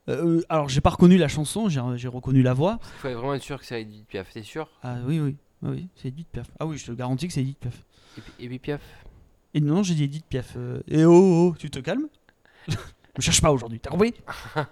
[0.10, 2.80] Euh, alors j'ai pas reconnu la chanson, j'ai reconnu la voix.
[2.82, 4.68] Il faut vraiment être sûr que c'est Edith Piaf, t'es sûr?
[4.84, 6.48] Ah oui oui, oui, c'est Edith Piaf.
[6.60, 7.84] Ah oui, je te garantis que c'est Edith Piaf.
[8.40, 8.82] et, et Piaf?
[9.54, 10.54] Et non, j'ai dit Edith Piaf.
[10.58, 12.08] euh, et oh, oh, oh, tu te calmes?
[12.68, 14.14] Me cherche pas aujourd'hui, t'as compris?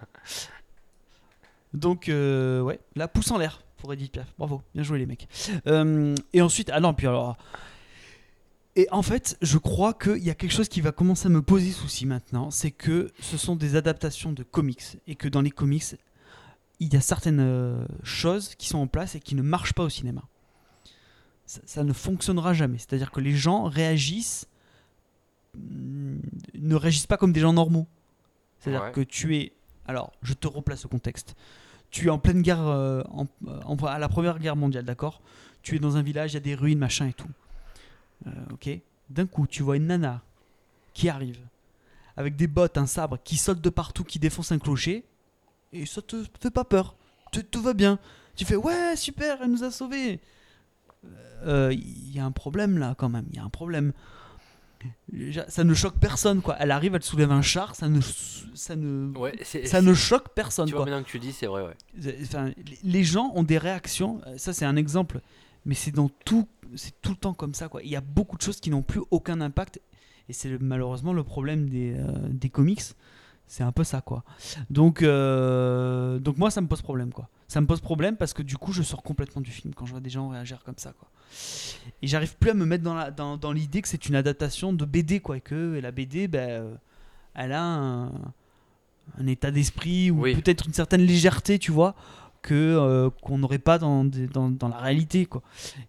[1.73, 4.33] Donc, euh, ouais, la pousse en l'air pour Edith Piaf.
[4.37, 5.27] Bravo, bien joué les mecs.
[5.67, 7.37] Euh, et ensuite, ah non, puis alors.
[8.79, 11.41] Et en fait, je crois qu'il y a quelque chose qui va commencer à me
[11.41, 15.51] poser souci maintenant, c'est que ce sont des adaptations de comics et que dans les
[15.51, 15.95] comics,
[16.79, 19.83] il y a certaines euh, choses qui sont en place et qui ne marchent pas
[19.83, 20.21] au cinéma.
[21.45, 22.77] Ça, ça ne fonctionnera jamais.
[22.77, 24.45] C'est-à-dire que les gens réagissent
[25.57, 26.19] mm,
[26.53, 27.85] ne réagissent pas comme des gens normaux.
[28.59, 28.91] C'est-à-dire Ouais.
[28.93, 29.51] que tu es.
[29.87, 31.35] Alors, je te replace au contexte.
[31.91, 33.25] Tu es en pleine guerre, euh, en-
[33.65, 35.21] en- à la première guerre mondiale, d'accord?
[35.63, 37.27] Tu es dans un village, il y a des ruines, machin et tout.
[38.27, 38.69] Euh, ok
[39.09, 40.21] D'un coup, tu vois une nana
[40.93, 41.39] qui arrive
[42.17, 45.05] avec des bottes, un sabre, qui saute de partout, qui défonce un clocher,
[45.71, 46.95] et ça te fait pas peur.
[47.31, 47.97] Tout, tout va bien.
[48.35, 50.19] Tu fais ouais, super, elle nous a sauvés.
[51.45, 53.93] Euh, Il y a un problème là quand même, il y a un problème.
[55.49, 56.55] Ça ne choque personne quoi.
[56.59, 57.99] Elle arrive, elle soulève un char, ça ne,
[58.53, 59.33] ça ne, Ouais,
[59.65, 60.91] ça ne choque personne Tu vois, quoi.
[60.91, 62.17] maintenant que tu dis, c'est vrai, ouais.
[62.23, 64.21] Enfin, les- les gens ont des réactions.
[64.27, 65.19] euh, Ça, c'est un exemple,
[65.65, 67.81] mais c'est dans tout, c'est tout le temps comme ça quoi.
[67.83, 69.81] Il y a beaucoup de choses qui n'ont plus aucun impact,
[70.27, 72.81] et c'est le- malheureusement le problème des, euh, des comics.
[73.47, 74.23] C'est un peu ça quoi.
[74.69, 77.29] Donc, euh, donc moi, ça me pose problème quoi.
[77.47, 79.91] Ça me pose problème parce que du coup, je sors complètement du film quand je
[79.91, 81.07] vois des gens réagir comme ça quoi.
[82.03, 84.71] Et j'arrive plus à me mettre dans la- dans, dans l'idée que c'est une adaptation
[84.71, 86.77] de BD quoi, et que et la BD, ben,
[87.33, 88.05] elle a un,
[89.17, 90.35] un état d'esprit ou Oui.
[90.35, 91.95] peut-être une certaine légèreté, tu vois
[92.41, 95.41] que euh, qu'on n'aurait pas dans, dans, dans la réalité quoi.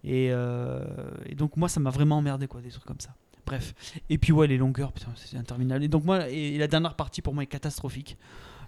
[0.03, 0.83] Et, euh,
[1.25, 3.15] et donc moi ça m'a vraiment emmerdé quoi des trucs comme ça.
[3.45, 3.73] Bref.
[4.09, 5.83] Et puis ouais les longueurs putain c'est interminable.
[5.83, 8.17] Et donc moi et, la dernière partie pour moi est catastrophique.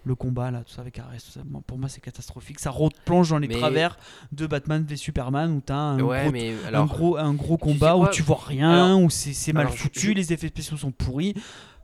[0.06, 2.60] Le combat là tout ça avec Ares tout ça, moi, pour moi c'est catastrophique.
[2.60, 3.96] Ça replonge dans les Mais- travers
[4.32, 8.06] de Batman v Superman où t'as un Ouais, gros mais un gros, un combat où
[8.08, 10.90] tu vois rien, Alors- où c'est c'est mal alors, foutu, je- les effets spéciaux sont
[10.92, 11.32] pourris.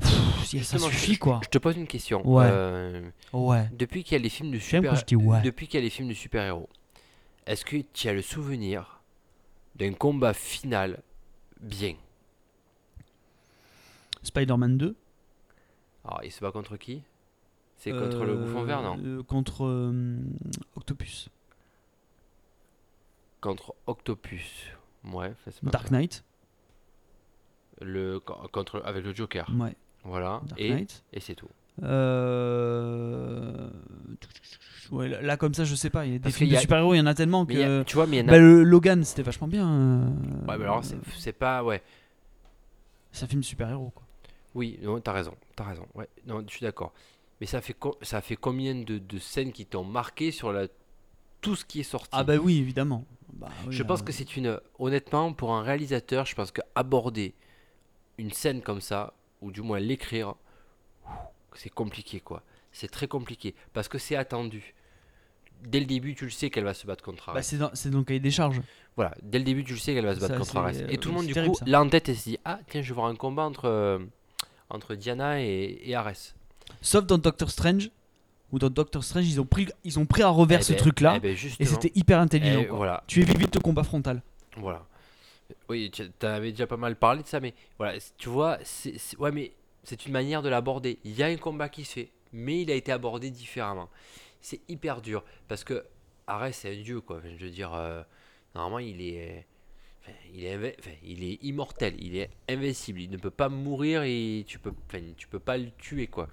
[0.01, 1.41] Pff, ça je- suffit quoi.
[1.45, 2.21] Je te pose une question.
[2.27, 2.45] Ouais.
[2.47, 3.69] Euh, Ouais.
[3.73, 5.41] depuis qu'il y a les films de super ouais.
[5.43, 6.69] depuis qu'il y a les films de super-héros,
[7.47, 9.01] est-ce que tu as le souvenir
[9.77, 11.03] d'un combat final
[11.63, 11.95] bien?
[14.23, 14.95] Spider-Man 2.
[16.05, 17.03] Alors, il se bat contre qui?
[17.81, 20.17] C'est contre le bouffon vert, non Euh, Contre euh,
[20.77, 21.29] Octopus.
[23.41, 24.67] Contre Octopus.
[25.05, 26.23] Ouais, c'est pas Dark Knight.
[27.81, 29.51] le co- contre avec le Joker.
[29.59, 29.75] Ouais.
[30.05, 30.43] Voilà.
[30.47, 31.03] Dark Et, Knight.
[31.15, 31.49] et c'est tout.
[31.83, 33.71] Euh,
[34.91, 36.05] Ouais, là, comme ça, je sais pas.
[36.05, 37.67] Il y a des Parce films de super-héros, il y en a tellement y a-
[37.67, 37.83] que.
[37.85, 38.33] tu vois, mais il y en a.
[38.33, 39.67] Bah, le Logan, c'était vachement bien.
[39.71, 40.07] euh,
[40.49, 40.83] Ouais, mais alors
[41.17, 41.81] c'est pas ouais.
[43.13, 44.03] C'est un film super-héros, quoi.
[44.55, 45.87] Oui, non, t'as raison, t'as raison.
[45.95, 46.93] Ouais, non, je suis d'accord.
[47.41, 50.69] Mais ça fait co- ça fait combien de, de scènes qui t'ont marqué sur la
[51.41, 52.09] tout ce qui est sorti?
[52.13, 53.05] Ah, bah oui, évidemment.
[53.33, 54.61] Bah, oui, Je pense euh, que c'est une.
[54.79, 57.35] Honnêtement, pour un réalisateur, je pense qu'aborder
[58.19, 60.35] une scène comme ça, ou du moins l'écrire,
[61.55, 62.43] c'est compliqué quoi.
[62.73, 63.55] C'est très compliqué.
[63.73, 64.75] Parce que c'est attendu.
[65.63, 67.45] Dès le début, tu le sais qu'elle va se battre contre Bah, Ares.
[67.45, 68.61] c'est dans, c'est dans le cahier des charges.
[68.97, 70.75] Voilà, dès le début, tu le sais qu'elle va se battre Ça, contre Ares.
[70.89, 71.67] Et tout le euh, monde, du terrible, coup, ça.
[71.67, 73.99] là en tête, et se dit Ah, tiens, je vais voir un combat entre, euh,
[74.71, 76.35] entre Diana et, et Ares.
[76.81, 77.91] Sauf dans Doctor Strange.
[78.53, 80.79] Ou dans Doctor Strange, ils ont pris, ils ont pris à revers Eh ce ben-
[80.79, 81.15] truc-là.
[81.19, 82.63] eh ben, et c'était hyper intelligent.
[82.63, 82.77] eh, quoi.
[82.79, 84.23] voilà, Tu évites le combat frontal.
[84.57, 84.85] Voilà.
[85.69, 89.31] Oui, tu avais déjà pas mal parlé de ça, mais voilà, tu vois, c'est, ouais,
[89.31, 89.53] mais
[89.85, 90.99] c'est une manière de l'aborder.
[91.05, 93.89] Il y a un combat qui se fait, mais il a été abordé différemment.
[94.41, 95.85] C'est hyper dur parce que
[96.27, 97.21] Ares, c'est un dieu, quoi.
[97.39, 98.03] Je veux dire, euh,
[98.57, 99.47] normalement, il est,
[100.03, 104.03] enfin, il est, enfin, il est immortel, il est invincible, il ne peut pas mourir
[104.05, 106.29] et tu peux, enfin, tu peux pas le tuer, quoi.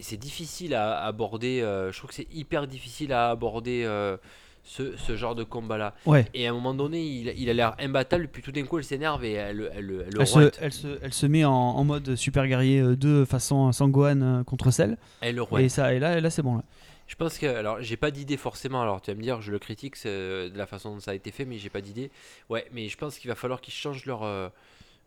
[0.00, 1.60] C'est difficile à aborder.
[1.60, 4.16] euh, je trouve que c'est hyper difficile à aborder euh,
[4.64, 5.94] ce, ce genre de combat-là.
[6.06, 6.26] Ouais.
[6.34, 8.84] Et à un moment donné, il, il a l'air imbattable, puis tout d'un coup, elle
[8.84, 11.84] s'énerve et elle, elle, elle, le Elle se, elle, se, elle se met en, en
[11.84, 14.98] mode Super Guerrier euh, 2 façon Sangohan euh, contre Cell.
[15.20, 16.56] Elle le Et, ça, et là, et là c'est bon.
[16.56, 16.62] Là.
[17.08, 18.82] Je pense que, alors, j'ai pas d'idée forcément.
[18.82, 21.12] Alors, tu vas me dire, je le critique c'est, euh, de la façon dont ça
[21.12, 22.10] a été fait, mais j'ai pas d'idée.
[22.50, 24.48] Ouais, mais je pense qu'il va falloir qu'ils changent leur, euh,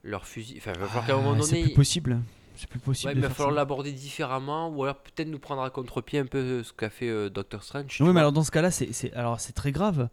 [0.04, 0.56] leur fusil.
[0.58, 1.64] Enfin, il va falloir qu'à un moment Ah, c'est donné.
[1.66, 2.20] plus possible.
[2.56, 3.10] C'est plus possible.
[3.10, 6.20] Ouais, de mais il va falloir l'aborder différemment, ou alors peut-être nous prendre à contre-pied
[6.20, 7.98] un peu euh, ce qu'a fait euh, Doctor Strange.
[8.00, 10.10] Oui, mais alors dans ce cas-là, c'est c'est- alors c'est très grave.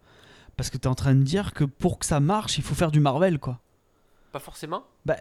[0.57, 2.75] Parce que tu es en train de dire que pour que ça marche, il faut
[2.75, 3.59] faire du Marvel, quoi.
[4.33, 4.83] Pas forcément.
[5.05, 5.15] Bah,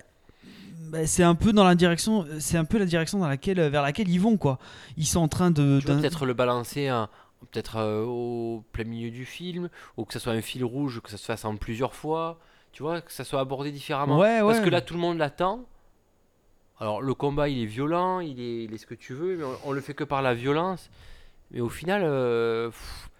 [1.07, 4.09] c'est un peu dans la direction, c'est un peu la direction dans laquelle, vers laquelle
[4.09, 4.59] ils vont, quoi.
[4.97, 5.81] Ils sont en train de.
[5.81, 6.89] Tu peut-être le balancer
[7.53, 11.11] peut-être euh, au plein milieu du film, ou que ça soit un fil rouge, que
[11.11, 12.39] ça se fasse en plusieurs fois,
[12.73, 14.19] tu vois, que ça soit abordé différemment.
[14.19, 14.53] Ouais, ouais.
[14.55, 15.61] Parce que là, tout le monde l'attend.
[16.81, 19.45] Alors, le combat, il est violent, il est, il est ce que tu veux, mais
[19.45, 20.91] on, on le fait que par la violence.
[21.51, 23.11] Mais au final, euh, pff.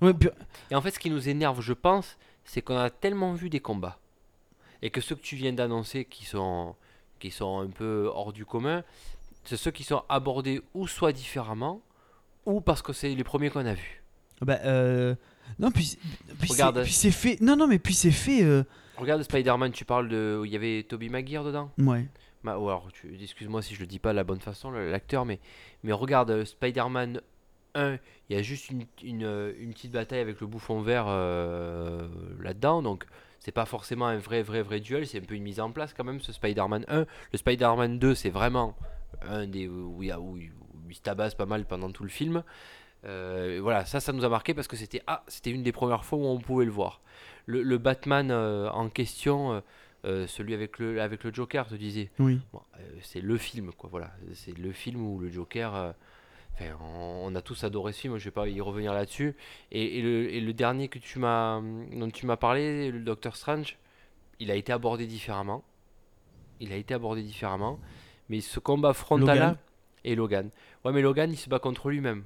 [0.00, 0.28] Ouais, puis-
[0.70, 3.60] et en fait, ce qui nous énerve, je pense, c'est qu'on a tellement vu des
[3.60, 3.98] combats.
[4.82, 6.76] Et que ceux que tu viens d'annoncer, qui sont,
[7.18, 8.84] qui sont un peu hors du commun,
[9.44, 11.80] c'est ceux qui sont abordés ou soit différemment,
[12.46, 14.04] ou parce que c'est les premiers qu'on a vus.
[14.40, 15.16] bah, euh,
[15.58, 15.98] non, puis,
[16.38, 16.50] puis
[16.84, 17.40] c'est- fait.
[17.40, 18.44] Non, non, mais puis c'est fait.
[18.44, 18.62] euh,
[18.96, 20.40] Regarde Spider-Man, tu parles de.
[20.44, 21.70] Il y avait Toby Maguire dedans?
[21.78, 22.06] Ouais.
[22.46, 22.88] Alors,
[23.20, 25.40] excuse-moi si je le dis pas de la bonne façon, l'acteur, mais,
[25.88, 27.20] regarde euh, Spider-Man
[27.74, 27.98] 1,
[28.28, 32.08] il y a juste euh, une petite bataille avec le bouffon vert euh,
[32.40, 33.04] là-dedans, donc
[33.40, 35.92] c'est pas forcément un vrai, vrai, vrai duel, c'est un peu une mise en place
[35.92, 37.06] quand même, ce Spider-Man 1.
[37.32, 38.76] Le Spider-Man 2, c'est vraiment
[39.22, 40.52] un des où il,
[40.94, 42.42] se tabasse pas mal pendant tout le film.
[43.02, 46.18] Voilà, ça, ça nous a marqué parce que c'était ah, c'était une des premières fois
[46.18, 47.00] où on pouvait le voir.
[47.46, 49.62] Le, Batman en question,
[50.04, 52.40] euh, celui avec le, avec le Joker, te disais, Oui.
[52.52, 53.88] Bon, euh, c'est le film, quoi.
[53.90, 55.74] Voilà, c'est le film où le Joker.
[55.74, 55.92] euh,
[56.54, 58.16] enfin, on, on a tous adoré ce film.
[58.18, 59.34] Je vais pas y revenir là-dessus.
[59.72, 63.34] Et, et le, et le dernier que tu m'as, dont tu m'as parlé, le Doctor
[63.36, 63.76] Strange,
[64.40, 65.64] il a été abordé différemment.
[66.60, 67.78] Il a été abordé différemment.
[68.28, 69.56] Mais ce combat frontal Logan.
[70.04, 70.50] et Logan.
[70.84, 72.24] Ouais, mais Logan, il se bat contre lui-même.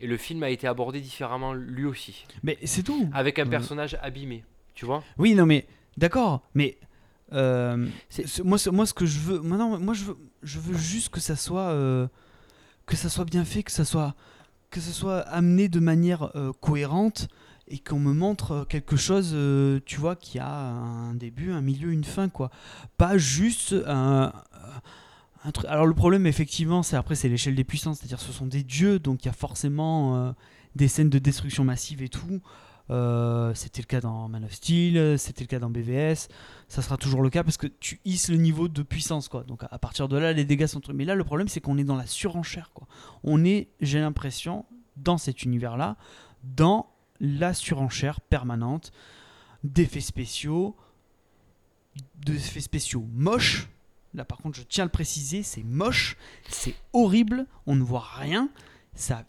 [0.00, 3.08] Et le film a été abordé différemment lui aussi, Mais c'est tout.
[3.12, 3.50] avec un Euh.
[3.50, 4.44] personnage abîmé.
[4.74, 6.76] Tu vois Oui, non, mais d'accord, mais
[7.34, 7.88] euh,
[8.44, 11.36] moi, moi, ce que je veux, non, moi, je veux, je veux juste que ça
[11.36, 12.06] soit, euh,
[12.86, 14.14] que ça soit bien fait, que ça soit,
[14.70, 17.28] que ça soit amené de manière euh, cohérente
[17.66, 19.34] et qu'on me montre quelque chose,
[19.86, 22.50] tu vois, qui a un début, un milieu, une fin, quoi.
[22.98, 24.32] Pas juste un.
[25.44, 25.66] un truc.
[25.70, 28.98] Alors le problème, effectivement, c'est après c'est l'échelle des puissances, c'est-à-dire ce sont des dieux,
[28.98, 30.34] donc il y a forcément
[30.76, 32.42] des scènes de destruction massive et tout.
[32.90, 36.28] Euh, c'était le cas dans Man of Steel, c'était le cas dans BVS,
[36.68, 39.42] ça sera toujours le cas parce que tu hisses le niveau de puissance quoi.
[39.44, 40.82] Donc à partir de là, les dégâts sont.
[40.92, 42.86] Mais là, le problème c'est qu'on est dans la surenchère quoi.
[43.22, 44.66] On est, j'ai l'impression,
[44.96, 45.96] dans cet univers là,
[46.42, 48.92] dans la surenchère permanente
[49.62, 50.76] d'effets spéciaux,
[52.16, 53.68] d'effets spéciaux moches.
[54.12, 56.16] Là par contre, je tiens à le préciser, c'est moche,
[56.48, 58.50] c'est horrible, on ne voit rien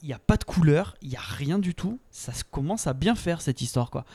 [0.02, 2.00] il n'y a pas de couleur, il n'y a rien du tout.
[2.12, 4.06] Ça se commence à bien faire cette histoire quoi.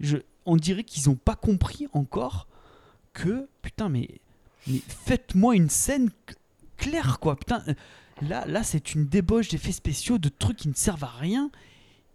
[0.00, 2.46] Je, on dirait qu'ils n'ont pas compris encore
[3.12, 4.08] que putain mais,
[4.66, 6.10] faites-moi une scène
[6.76, 7.36] claire quoi.
[7.36, 7.74] Putain euh,
[8.22, 11.50] là là c'est une débauche d'effets spéciaux de trucs qui ne servent à rien.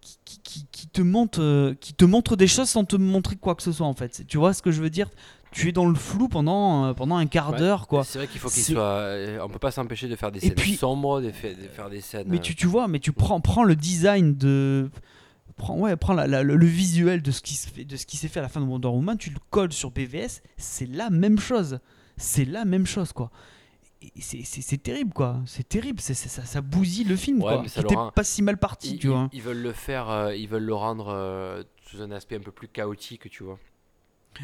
[0.00, 3.54] Qui, qui, qui, te montre, euh, qui te montre des choses sans te montrer quoi
[3.54, 4.26] que ce soit en fait.
[4.28, 5.08] Tu vois ce que je veux dire?
[5.54, 8.04] Tu es dans le flou pendant, euh, pendant un quart d'heure quoi.
[8.04, 8.82] C'est vrai qu'il faut qu'il soit.
[8.82, 12.26] Euh, on peut pas s'empêcher de faire des scènes sombres, de, faire des scènes.
[12.28, 14.90] Mais tu, euh, tu vois, mais tu prends, prends le design de.
[15.56, 18.26] Prends, ouais, prends la, le, visuel de ce qui se fait, de ce qui s'est
[18.26, 21.38] fait à la fin de Wonder Woman, tu le colles sur BVS, c'est la même
[21.38, 21.78] chose.
[22.16, 23.30] C'est la même chose quoi.
[24.20, 27.62] C'est terrible quoi, c'est terrible, ça, ça, bousille le film quoi.
[27.64, 29.30] Qui pas si mal parti, ils, tu vois.
[29.32, 33.30] Ils veulent le faire, ils veulent le rendre sous un aspect un peu plus chaotique,
[33.30, 33.58] tu vois.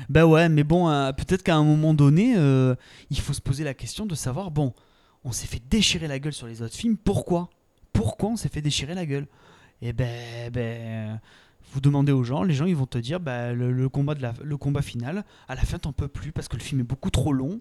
[0.08, 2.74] Bah ouais, mais bon, euh, peut-être qu'à un moment donné, euh,
[3.10, 4.72] il faut se poser la question de savoir, bon,
[5.24, 7.50] on s'est fait déchirer la gueule sur les autres films, pourquoi?
[7.92, 9.26] Pourquoi on s'est fait déchirer la gueule?
[9.82, 11.20] Et eh ben, ben,
[11.72, 14.34] vous demandez aux gens, les gens ils vont te dire, bah, le, combat de la,
[14.42, 17.10] le combat final, à la fin t'en peux plus parce que le film est beaucoup
[17.10, 17.60] trop long.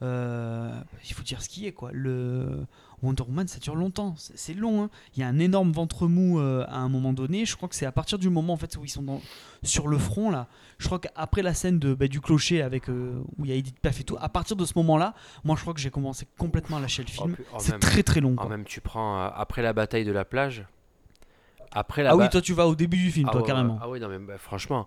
[0.00, 1.90] Euh, il faut dire ce qui est quoi.
[1.92, 2.66] Le
[3.02, 4.84] Wonder Woman ça dure longtemps, c'est long.
[4.84, 4.90] Hein.
[5.16, 7.44] Il y a un énorme ventre mou euh, à un moment donné.
[7.44, 9.20] Je crois que c'est à partir du moment en fait où ils sont dans,
[9.64, 10.46] sur le front là.
[10.78, 13.56] Je crois qu'après la scène de, bah, du clocher avec euh, où il y a
[13.56, 16.28] Edith Piaf et tout, à partir de ce moment-là, moi je crois que j'ai commencé
[16.38, 17.36] complètement à lâcher le film.
[17.58, 18.36] c'est très très long.
[18.36, 18.48] Quoi.
[18.48, 20.64] même tu prends après la bataille de la plage.
[21.72, 23.78] Après la ah oui, toi tu vas au début du film, ah toi carrément.
[23.82, 24.86] Ah oui, non mais bah, franchement,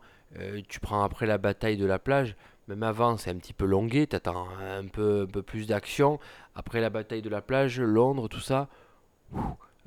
[0.69, 2.35] tu prends après la bataille de la plage
[2.67, 6.19] même avant, c'est un petit peu longué, tu attends un peu, un peu plus d'action.
[6.55, 8.67] Après la bataille de la plage, Londres, tout ça.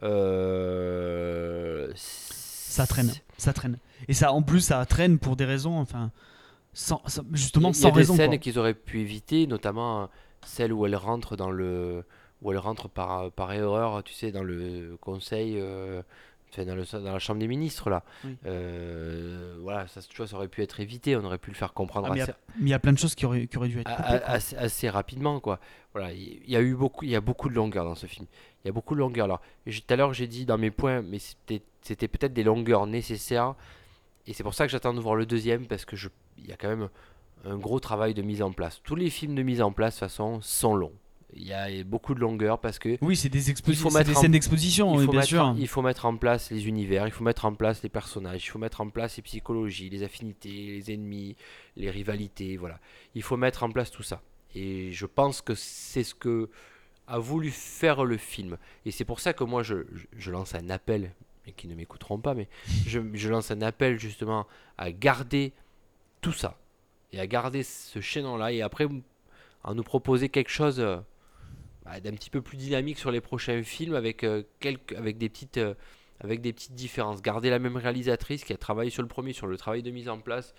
[0.03, 3.79] Euh, ça traîne, ça traîne.
[4.09, 6.11] Et ça, en plus, ça traîne pour des raisons, enfin,
[6.73, 7.01] sans,
[7.33, 8.15] justement, sans raison.
[8.15, 10.11] Il y a des scènes qu'ils auraient pu éviter, notamment
[10.45, 12.05] celle où elle rentre dans le,
[12.43, 15.59] où elle rentre par, par erreur, tu sais, dans le conseil.
[15.59, 16.03] Euh,
[16.59, 18.03] dans, le, dans, la chambre des ministres là.
[18.47, 21.73] Euh, voilà, ça, tu vois, ça aurait pu être évité, on aurait pu le faire
[21.73, 22.09] comprendre.
[22.11, 23.91] Ah, assez, mais il y a plein de choses qui auraient, qui auraient dû être
[23.91, 25.59] assez, assez, rapidement quoi.
[25.93, 28.27] Voilà, il y, a eu beaucoup, il y a beaucoup de longueur dans ce film.
[28.65, 29.25] Il y a beaucoup de longueur.
[29.25, 32.87] Alors, tout à l'heure j'ai dit dans mes points, mais c'était, c'était peut-être des longueurs
[32.87, 33.55] nécessaires.
[34.27, 36.53] Et c'est pour ça que j'attends de voir le deuxième parce que je, il y
[36.53, 36.89] a quand même
[37.45, 38.81] un gros travail de mise en place.
[38.83, 40.93] Tous les films de mise en place, de toute façon, sont longs.
[41.37, 42.97] Il y a beaucoup de longueur parce que.
[43.01, 45.55] Oui, c'est des, expositions, des scènes d'exposition, bien mettre, sûr.
[45.59, 48.49] il faut mettre en place les univers, il faut mettre en place les personnages, il
[48.49, 51.37] faut mettre en place les psychologies, les affinités, les ennemis,
[51.77, 52.57] les rivalités.
[52.57, 52.79] Voilà.
[53.15, 54.23] Il faut mettre en place tout ça.
[54.55, 56.51] Et je pense que c'est ce que
[57.07, 58.57] a voulu faire le film.
[58.87, 59.79] Et c'est pour ça que moi, je,
[60.17, 61.13] je, lance un appel,
[61.45, 62.49] mais qui ne m'écouteront pas, mais
[62.87, 64.47] je, je lance un appel justement
[64.79, 65.53] à garder
[66.21, 66.59] tout ça.
[67.13, 68.53] Et à garder ce chaînon-là.
[68.53, 68.87] Et après,
[69.65, 70.97] à nous proposer quelque chose euh,
[71.85, 75.29] bah, d'un petit peu plus dynamique sur les prochains films avec, euh, quelques, avec, des
[75.29, 75.75] petites, euh,
[76.21, 77.23] avec des petites différences.
[77.23, 80.09] Garder la même réalisatrice qui a travaillé sur le premier, sur le travail de mise
[80.09, 80.55] en place.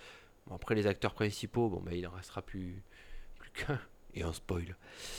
[0.51, 2.83] après, les acteurs principaux, bon, bah, il en restera plus,
[3.39, 3.79] plus qu'un.
[4.13, 4.77] Et on spoil.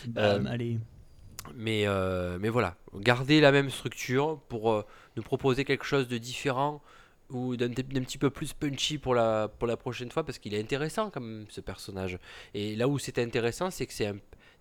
[0.09, 0.79] Bah, allez.
[1.55, 1.87] Mais,
[2.41, 4.85] mais voilà, garder la même structure pour
[5.17, 6.83] nous proposer quelque chose de différent
[7.31, 10.61] ou d'un petit peu plus punchy pour la, pour la prochaine fois parce qu'il est
[10.61, 12.19] intéressant comme ce personnage.
[12.55, 14.17] Et là où c'est intéressant, c'est que c'est un,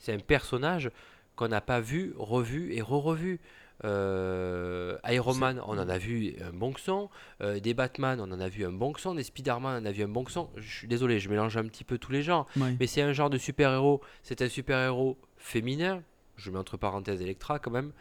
[0.07, 0.91] un personnage
[1.35, 3.39] qu'on n'a pas vu, revu et re-revu.
[3.83, 7.09] Euh, Iron Man, on en a vu un bon son.
[7.41, 9.15] Euh, des Batman, on en a vu un bon son.
[9.15, 10.49] Des Spider-Man, on en a vu un bon son.
[10.55, 12.47] Je suis désolé, je mélange un petit peu tous les genres.
[12.79, 14.01] Mais c'est un genre de super-héros.
[14.23, 16.01] C'est un super-héros féminin.
[16.37, 17.91] Je mets entre parenthèses Electra quand même,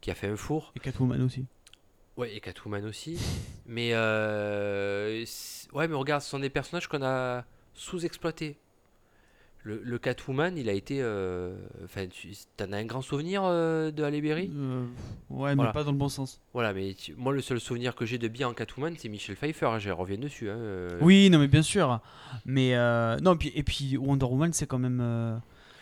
[0.00, 0.72] qui a fait un four.
[0.76, 1.46] Et Catwoman aussi.
[2.16, 3.18] Ouais, et Catwoman aussi.
[3.66, 5.24] mais euh,
[5.72, 8.56] ouais, mais regarde, ce sont des personnages qu'on a sous-exploités
[9.64, 10.98] le, Catwoman, il a été.
[11.00, 12.28] Euh, enfin, tu
[12.62, 14.50] en as un grand souvenir euh, de Halle Berry?
[14.54, 14.84] Euh,
[15.30, 16.40] Ouais, mais pas dans le bon sens.
[16.52, 19.66] Voilà, mais moi, le seul souvenir que j'ai de bien en Catwoman, c'est Michel Pfeiffer.
[19.66, 20.50] Hein, je reviens dessus.
[20.50, 20.58] Hein,
[21.00, 22.00] oui, non, mais bien sûr.
[22.44, 22.76] Mais
[23.22, 25.40] non, et puis, et puis Wonder Woman, c'est quand même.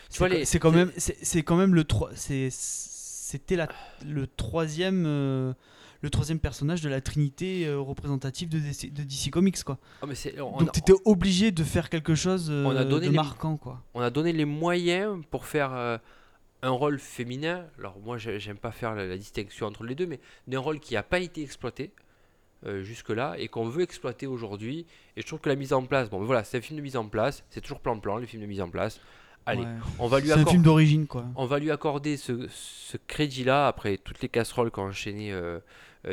[0.08, 3.56] c'est quand même, c'est quand même le C'était
[4.06, 5.54] le troisième
[6.02, 9.78] le troisième personnage de la trinité euh, représentative de DC, de DC Comics quoi.
[10.02, 13.12] Ah, mais Donc tu étais obligé de faire quelque chose euh, on a donné de
[13.14, 13.82] marquant quoi.
[13.94, 15.98] On a donné les moyens pour faire euh,
[16.62, 17.64] un rôle féminin.
[17.78, 21.02] Alors moi j'aime pas faire la, distinction entre les deux, mais d'un rôle qui n'a
[21.02, 21.92] pas été exploité.
[22.64, 24.86] euh, jusque-là et qu'on veut exploiter aujourd'hui.
[25.16, 26.96] Et je trouve que la mise en place, bon voilà, c'est un film de mise
[26.96, 29.00] en place, c'est toujours plan-plan, les films de mise en place.
[29.46, 29.68] Allez, Ouais.
[29.98, 30.50] on va lui C'est un accorder.
[30.52, 31.24] film d'origine, quoi.
[31.34, 35.60] On va lui accorder ce, ce crédit-là après toutes les casseroles qu'ont enchaîné euh, euh,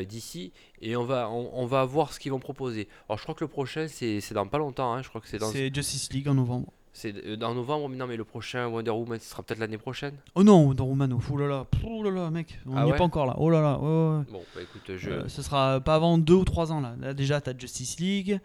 [0.07, 2.87] d'ici et on va, on, on va voir ce qu'ils vont proposer.
[3.07, 5.39] Alors je crois que le prochain c'est dans pas longtemps, hein, je crois que c'est
[5.39, 6.71] dans, C'est Justice League en novembre.
[6.93, 9.77] c'est euh, dans novembre, mais non mais le prochain Wonder Woman ce sera peut-être l'année
[9.79, 10.15] prochaine.
[10.35, 11.19] Oh non, dans Romano.
[11.31, 13.35] Oh là là, oh là là, mec, on Ah n'y est pas encore là.
[13.39, 14.23] Oh là là, ouais, ouais.
[14.31, 15.09] Bon bah écoute, je...
[15.09, 16.93] Euh, ce sera pas avant deux ou trois ans là.
[16.99, 18.39] Là déjà t'as Justice League,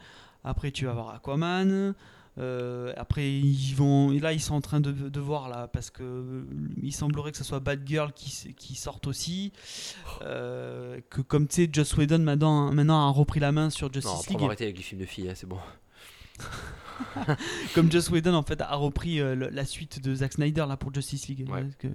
[0.45, 1.95] après tu vas avoir Aquaman.
[2.39, 5.91] Euh, après ils vont, et là ils sont en train de, de voir là parce
[5.91, 6.43] que euh,
[6.83, 9.53] il semblerait que ce soit Batgirl qui s- qui sorte aussi.
[10.23, 13.93] Euh, que comme tu sais, Joss Whedon maintenant maintenant a repris la main sur non,
[13.95, 14.43] Justice on va League.
[14.47, 15.59] arrêter avec les films de filles, hein, c'est bon.
[17.75, 20.93] Comme Joss Whedon en fait a repris euh, la suite de Zack Snyder là pour
[20.95, 21.47] Justice League.
[21.49, 21.63] Ouais.
[21.63, 21.89] Ouais, que,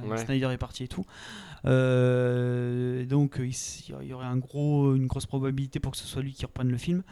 [0.00, 0.24] voilà, Ouais.
[0.24, 1.04] Snyder est parti et tout.
[1.64, 6.32] Euh, donc il y aurait un gros, une grosse probabilité pour que ce soit lui
[6.32, 7.02] qui reprenne le film.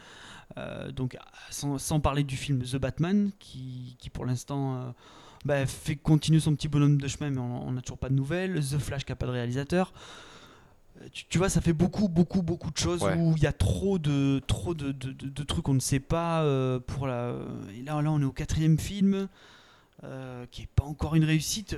[0.57, 1.15] Euh, donc
[1.51, 4.89] sans, sans parler du film The Batman qui, qui pour l'instant euh,
[5.45, 8.59] bah, fait continue son petit bonhomme de chemin mais on n'a toujours pas de nouvelles.
[8.59, 9.93] The Flash qui a pas de réalisateur.
[11.01, 13.15] Euh, Tu, tu vois, ça fait beaucoup, beaucoup, beaucoup de choses Ouais.
[13.15, 15.99] où il y a trop de, trop de, de, de- de trucs qu'on ne sait
[15.99, 17.33] pas euh, pour la.
[17.77, 19.27] Et là, là, on est au quatrième film
[20.51, 21.75] qui est pas encore une réussite.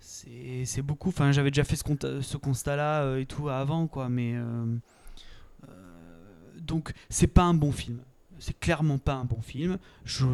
[0.00, 1.08] C'est beaucoup.
[1.08, 4.08] Enfin, j'avais déjà fait ce, ce constat-là euh, et tout avant, quoi.
[4.08, 4.32] Mais
[6.66, 8.00] donc, c'est pas un bon film.
[8.38, 9.78] C'est clairement pas un bon film.
[10.04, 10.26] Je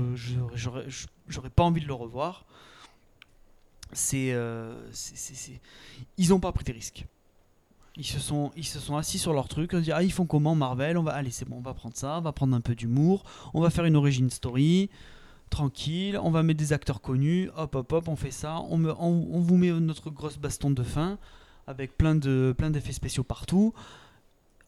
[1.29, 2.47] j'aurais pas envie de le revoir.
[3.93, 4.75] C'est euh,
[6.19, 7.07] ils ont pas pris des risques.
[7.97, 10.25] Ils se sont, ils se sont assis sur leur truc, on dit ah ils font
[10.27, 12.61] comment Marvel, on va allez c'est bon, on va prendre ça, on va prendre un
[12.61, 13.25] peu d'humour,
[13.55, 14.89] on va faire une origin story,
[15.51, 18.95] tranquille, on va mettre des acteurs connus, hop hop hop, on fait ça, on, me-
[19.01, 21.19] on, on vous met notre grosse baston de fin
[21.67, 23.75] avec plein de plein d'effets spéciaux partout,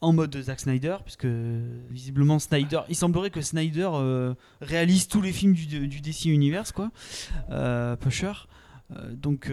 [0.00, 5.32] en mode Zack Snyder, puisque visiblement Snyder, il semblerait que Snyder euh, réalise tous les
[5.32, 6.90] films du, DC Universe quoi,
[7.50, 8.32] euh, Pusher,
[8.92, 9.50] Euh, donc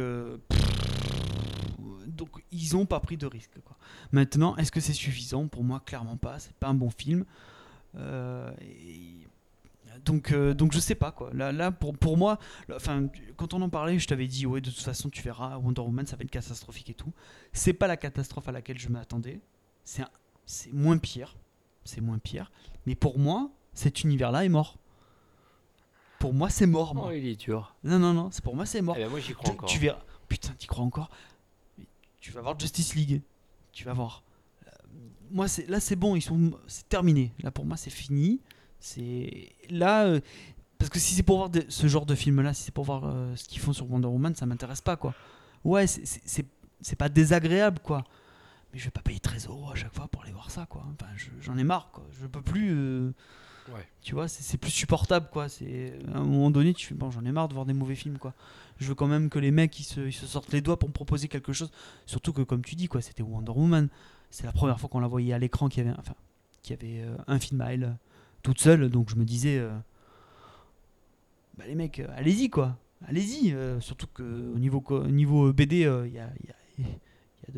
[2.07, 3.59] donc ils ont pas pris de risque.
[3.63, 3.77] Quoi.
[4.11, 5.47] Maintenant, est-ce que c'est suffisant?
[5.47, 6.39] Pour moi, clairement pas.
[6.39, 7.23] C'est pas un bon film.
[10.05, 11.29] Donc, euh, donc je sais pas quoi.
[11.33, 12.39] Là, là pour, pour moi,
[13.35, 16.05] quand on en parlait, je t'avais dit ouais, de toute façon, tu verras Wonder Woman,
[16.05, 17.11] ça va être catastrophique et tout.
[17.53, 19.39] C'est pas la catastrophe à laquelle je m'attendais.
[19.83, 20.09] C'est un-
[20.47, 21.35] c'est moins pire.
[21.83, 22.51] C'est moins pire.
[22.87, 24.77] Mais pour moi, cet univers-là est mort.
[26.19, 26.95] Pour moi, c'est mort.
[26.95, 27.09] moi.
[27.09, 27.75] Oh, il est dur.
[27.83, 28.29] Non, non, non.
[28.31, 28.95] C'est pour moi, c'est mort.
[28.97, 29.69] Eh ben, moi j'y crois Tu- encore.
[29.69, 29.99] Tu verras.
[30.27, 31.09] Putain, tu crois encore
[32.19, 33.21] Tu vas voir Justice League.
[33.71, 34.23] Tu vas voir.
[34.65, 34.71] Euh,
[35.29, 36.15] Moi, c'est là, c'est bon.
[36.15, 36.51] Ils sont.
[36.67, 37.31] C'est terminé.
[37.43, 38.41] Là, pour moi, c'est fini.
[38.79, 40.05] C'est là.
[40.05, 40.19] euh,
[40.79, 43.03] Parce que si c'est pour voir de- ce genre de film-là, si c'est pour voir
[43.05, 45.13] euh, ce qu'ils font sur Wonder Woman, ça m'intéresse pas, quoi.
[45.63, 46.45] Ouais, c'est- c'est c'est-
[46.81, 48.03] c'est pas désagréable, quoi.
[48.73, 50.83] Mais je vais pas payer 13 euros à chaque fois pour aller voir ça, quoi.
[50.93, 52.05] Enfin, je- j'en ai marre, quoi.
[52.19, 52.71] Je peux plus.
[52.73, 53.11] euh,
[53.73, 53.85] Ouais.
[54.01, 55.49] Tu vois, c'est plus supportable, quoi.
[55.49, 57.95] C'est à un moment donné, tu fais bon, j'en ai marre de voir des mauvais
[57.95, 58.33] films, quoi.
[58.77, 60.87] Je veux quand même que les mecs ils se, ils se sortent les doigts pour
[60.87, 61.69] me proposer quelque chose.
[62.05, 63.89] Surtout que, comme tu dis, quoi, c'était Wonder Woman.
[64.29, 66.13] C'est la première fois qu'on la voyait à l'écran qu'il y avait, enfin,
[66.63, 67.91] qu'il y avait euh, un film à elle euh,
[68.41, 68.89] toute seule.
[68.89, 69.77] Donc je me disais, euh,
[71.57, 72.77] bah les mecs, allez-y, quoi.
[73.07, 73.51] Allez-y.
[73.53, 76.29] euh, surtout que au niveau, niveau BD, y il y a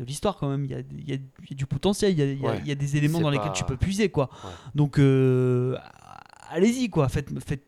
[0.00, 2.24] de l'histoire quand même, il y a, il y a- du potentiel, il y a,
[2.32, 2.58] il y a- Ouais.
[2.62, 4.28] il y a des éléments dans pas- lesquels tu peux puiser quoi.
[4.44, 4.50] Ouais.
[4.74, 5.76] Donc euh,
[6.50, 7.64] allez-y quoi, faites, faites,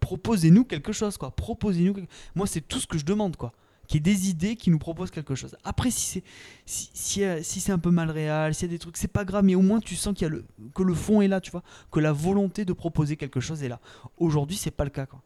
[0.00, 1.94] proposez-nous quelque chose quoi, proposez-nous.
[1.94, 3.52] quelque- Moi c'est tout ce que je demande quoi,
[3.86, 5.56] qu'il y ait des idées qui nous proposent quelque chose.
[5.64, 6.24] Après si c'est
[6.66, 9.24] si, si, si c'est un peu mal réel, s'il y a des trucs, c'est pas
[9.24, 11.40] grave, mais au moins tu sens qu'il y a le que le fond est là,
[11.40, 13.80] tu vois, que la volonté de proposer quelque chose est là.
[14.16, 15.22] Aujourd'hui c'est pas le cas quoi.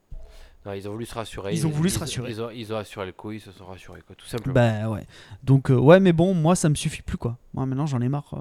[0.66, 1.52] Non, ils ont voulu se rassurer.
[1.52, 2.30] Ils ont voulu se rassurer.
[2.30, 4.54] Ils ont, ils ont assuré le coup, ils se sont rassurés, quoi, tout simplement.
[4.54, 5.06] Bah ouais.
[5.42, 7.36] Donc euh, ouais, mais bon, moi ça me suffit plus quoi.
[7.52, 8.40] Moi maintenant j'en ai marre, euh,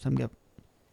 [0.00, 0.30] ça me gave.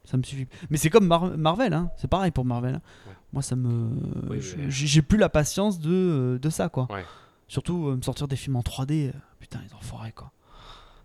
[0.03, 0.47] Ça me suffit.
[0.69, 1.89] Mais c'est comme Mar- Marvel, hein.
[1.97, 2.75] c'est pareil pour Marvel.
[2.75, 2.81] hein.
[3.07, 3.13] Ouais.
[3.33, 3.89] Moi ça me,
[4.29, 6.87] Oui, j'ai plus la patience de, euh, de ça quoi.
[6.91, 7.05] Ouais.
[7.47, 10.31] Surtout me sortir des films en 3D, euh, putain les enfoirés quoi.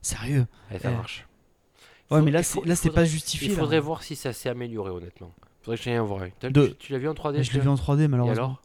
[0.02, 0.46] Sérieux.
[0.70, 0.94] Allez, ça eh.
[0.96, 1.26] marche.
[2.10, 3.48] Ouais, mais là c'est là pas justifié.
[3.48, 3.60] Il là.
[3.60, 5.32] faudrait voir si ça s'est amélioré, honnêtement.
[5.62, 7.60] Faudrait que j'aille en voir De- Tu, tu l'as vu en 3D Mais je l'ai
[7.60, 8.32] vu en 3D malheureusement.
[8.44, 8.62] alors?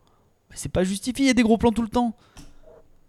[0.55, 2.15] Mais c'est pas justifié, il y a des gros plans tout le temps.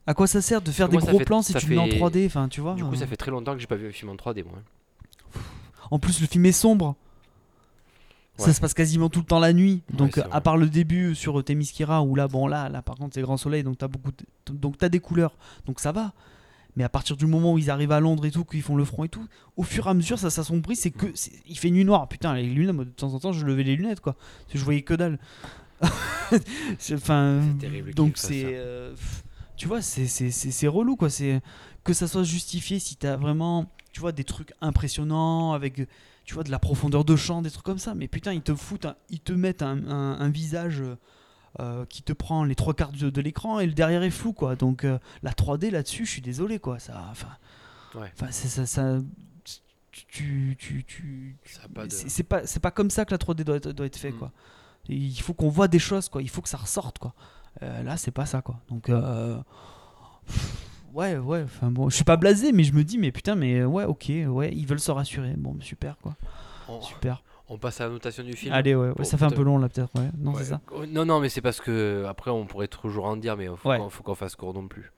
[0.09, 1.84] À quoi ça sert de faire des gros fait- plans si tu le mets en
[1.86, 2.74] fait- 3D Enfin, tu vois.
[2.74, 2.97] Du coup, euh.
[2.97, 4.59] ça fait très longtemps que j'ai pas vu un film en 3D, moi.
[5.92, 6.97] En plus, le film est sombre.
[8.36, 9.82] Ça se passe quasiment tout le temps la nuit.
[9.92, 13.22] Donc, à part le début sur Temiskira, où là, bon, là, là par contre, c'est
[13.22, 15.36] grand soleil, donc t'as beaucoup, de- donc t'as des couleurs,
[15.66, 16.12] donc ça va.
[16.76, 18.84] Mais à partir du moment où ils arrivent à Londres et tout, qu'ils font le
[18.84, 19.26] front et tout,
[19.57, 20.76] au fur et à mesure, ça s'assombrit.
[20.76, 22.07] C'est que, c'est- il fait nuit noire.
[22.09, 24.12] Putain, les lunettes, moi, de temps en temps, je levais les lunettes, quoi.
[24.12, 25.18] Parce que je voyais que dalle.
[26.79, 28.95] C'est- Enfin, terrible donc c'est, euh,
[29.57, 31.11] tu vois, c'est relou, quoi.
[31.11, 31.41] C'est
[31.85, 35.87] que ça soit justifié si t'as vraiment, tu vois, des trucs impressionnants avec
[36.24, 37.95] tu vois, de la profondeur de champ, des trucs comme ça.
[37.95, 40.83] Mais putain, ils te foutent, un- ils te mettent un, un- un visage
[41.61, 44.33] euh, qui te prend les trois quarts de, de l'écran et le derrière est flou,
[44.33, 44.57] quoi.
[44.57, 46.81] Donc euh, la 3D là-dessus, je suis désolé, quoi.
[46.81, 47.29] Ça, enfin,
[47.95, 48.11] Ouais.
[48.33, 48.99] ça, ça-
[49.93, 51.37] tu, tu, tu,
[51.74, 54.11] de- c'est pas, c'est pas comme ça que la 3D doit être, doit être fait,
[54.11, 54.18] Mm.
[54.18, 54.33] quoi.
[54.89, 56.22] Il faut qu'on voit des choses, quoi.
[56.22, 57.14] Il faut que ça ressorte, quoi.
[57.62, 58.61] Euh, là, c'est pas ça, quoi.
[58.68, 59.37] Donc, euh,
[60.26, 61.43] pff, ouais, ouais.
[61.45, 64.12] Enfin bon, je suis pas blasé, mais je me dis, mais putain, mais ouais, ok,
[64.28, 65.34] ouais, ils veulent se rassurer.
[65.37, 66.16] Bon, super, quoi.
[66.68, 67.22] On, Super.
[67.49, 68.53] on passe à la notation du film.
[68.53, 69.91] Allez, ouais, ça fait un peu long là, peut-être.
[69.99, 70.11] Ouais.
[70.18, 70.43] Non, Ouais.
[70.43, 70.61] c'est ça.
[70.72, 73.57] Oh, Non, non, mais c'est parce que après on pourrait toujours en dire, mais il
[73.57, 73.78] faut Ouais.
[73.78, 74.91] qu'on faut qu'on fasse court non plus.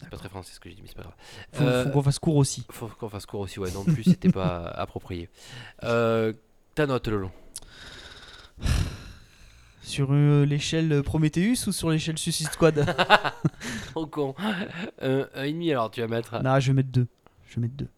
[0.00, 1.14] C'est pas très français ce que j'ai dit, mais c'est pas grave.
[1.52, 2.66] Faut, Euh, faut qu'on fasse court aussi.
[2.70, 5.28] Faut qu'on fasse court aussi, ouais, non plus, c'était pas approprié.
[5.84, 6.32] Euh,
[6.74, 7.30] ta note, Lolo
[9.82, 12.86] Sur euh, l'échelle Prometheus ou sur l'échelle Suicide Squad
[13.86, 14.34] Trop con.
[15.02, 16.40] Euh, un et demi, alors tu vas mettre.
[16.42, 17.06] Non, je vais mettre deux.
[17.48, 17.88] Je vais mettre deux.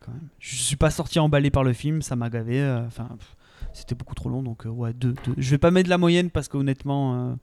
[0.00, 0.28] Quand même.
[0.38, 2.60] Je suis pas sorti emballé par le film, ça m'a gavé.
[2.60, 3.36] euh, Enfin, pff,
[3.74, 5.34] c'était beaucoup trop long, donc euh, ouais, deux, deux.
[5.36, 7.34] Je vais pas mettre la moyenne parce qu'honnêtement, euh,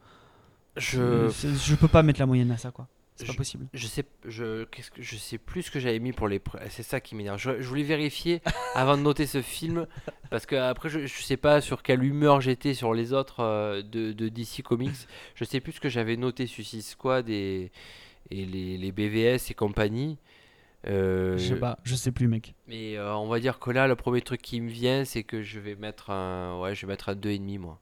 [0.77, 2.87] Je, c'est- je peux pas mettre la moyenne à ça, quoi.
[3.17, 3.67] C'est pas possible.
[3.73, 6.41] je sais, je, qu'est-ce que je sais plus ce que j'avais mis pour les.
[6.69, 7.39] C'est ça qui m'énerve.
[7.39, 8.41] Je, je voulais vérifier
[8.75, 9.87] avant de noter ce film
[10.29, 13.81] parce que après je, je sais pas sur quelle humeur j'étais sur les autres euh,
[13.81, 14.91] de, de DC Comics.
[15.35, 17.71] Je sais plus ce que j'avais noté Suicide Squad et,
[18.31, 20.17] et les, les BVS et compagnie.
[20.87, 22.53] Euh, Je sais pas, je sais plus, mec.
[22.67, 25.41] Mais euh, on va dire que là, le premier truc qui me vient, c'est que
[25.41, 27.79] je vais mettre un, ouais, je vais mettre un 2,5 moi.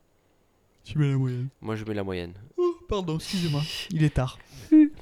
[0.86, 1.47] Tu mets la moyenne.
[1.61, 2.34] Moi, je mets la moyenne.
[2.57, 3.61] Oh, pardon, excusez-moi.
[3.89, 4.38] Il est tard.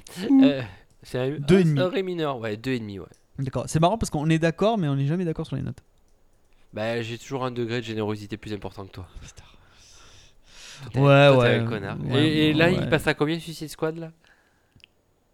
[0.42, 0.62] Euh,
[1.02, 1.80] c'est un, Deux et demi.
[1.80, 3.06] un ré mineur, ouais, 2,5 ouais.
[3.38, 3.64] D'accord.
[3.66, 5.78] C'est marrant parce qu'on est d'accord, mais on n'est jamais d'accord sur les notes.
[6.72, 9.06] Bah, j'ai toujours un degré de générosité plus important que toi.
[10.82, 11.58] Toi, t'es- Ouais, toi, t'es ouais.
[11.58, 11.96] un connard.
[12.04, 12.76] Ouais, et, et là, ouais.
[12.80, 14.10] il passe à combien Suicide Squad là?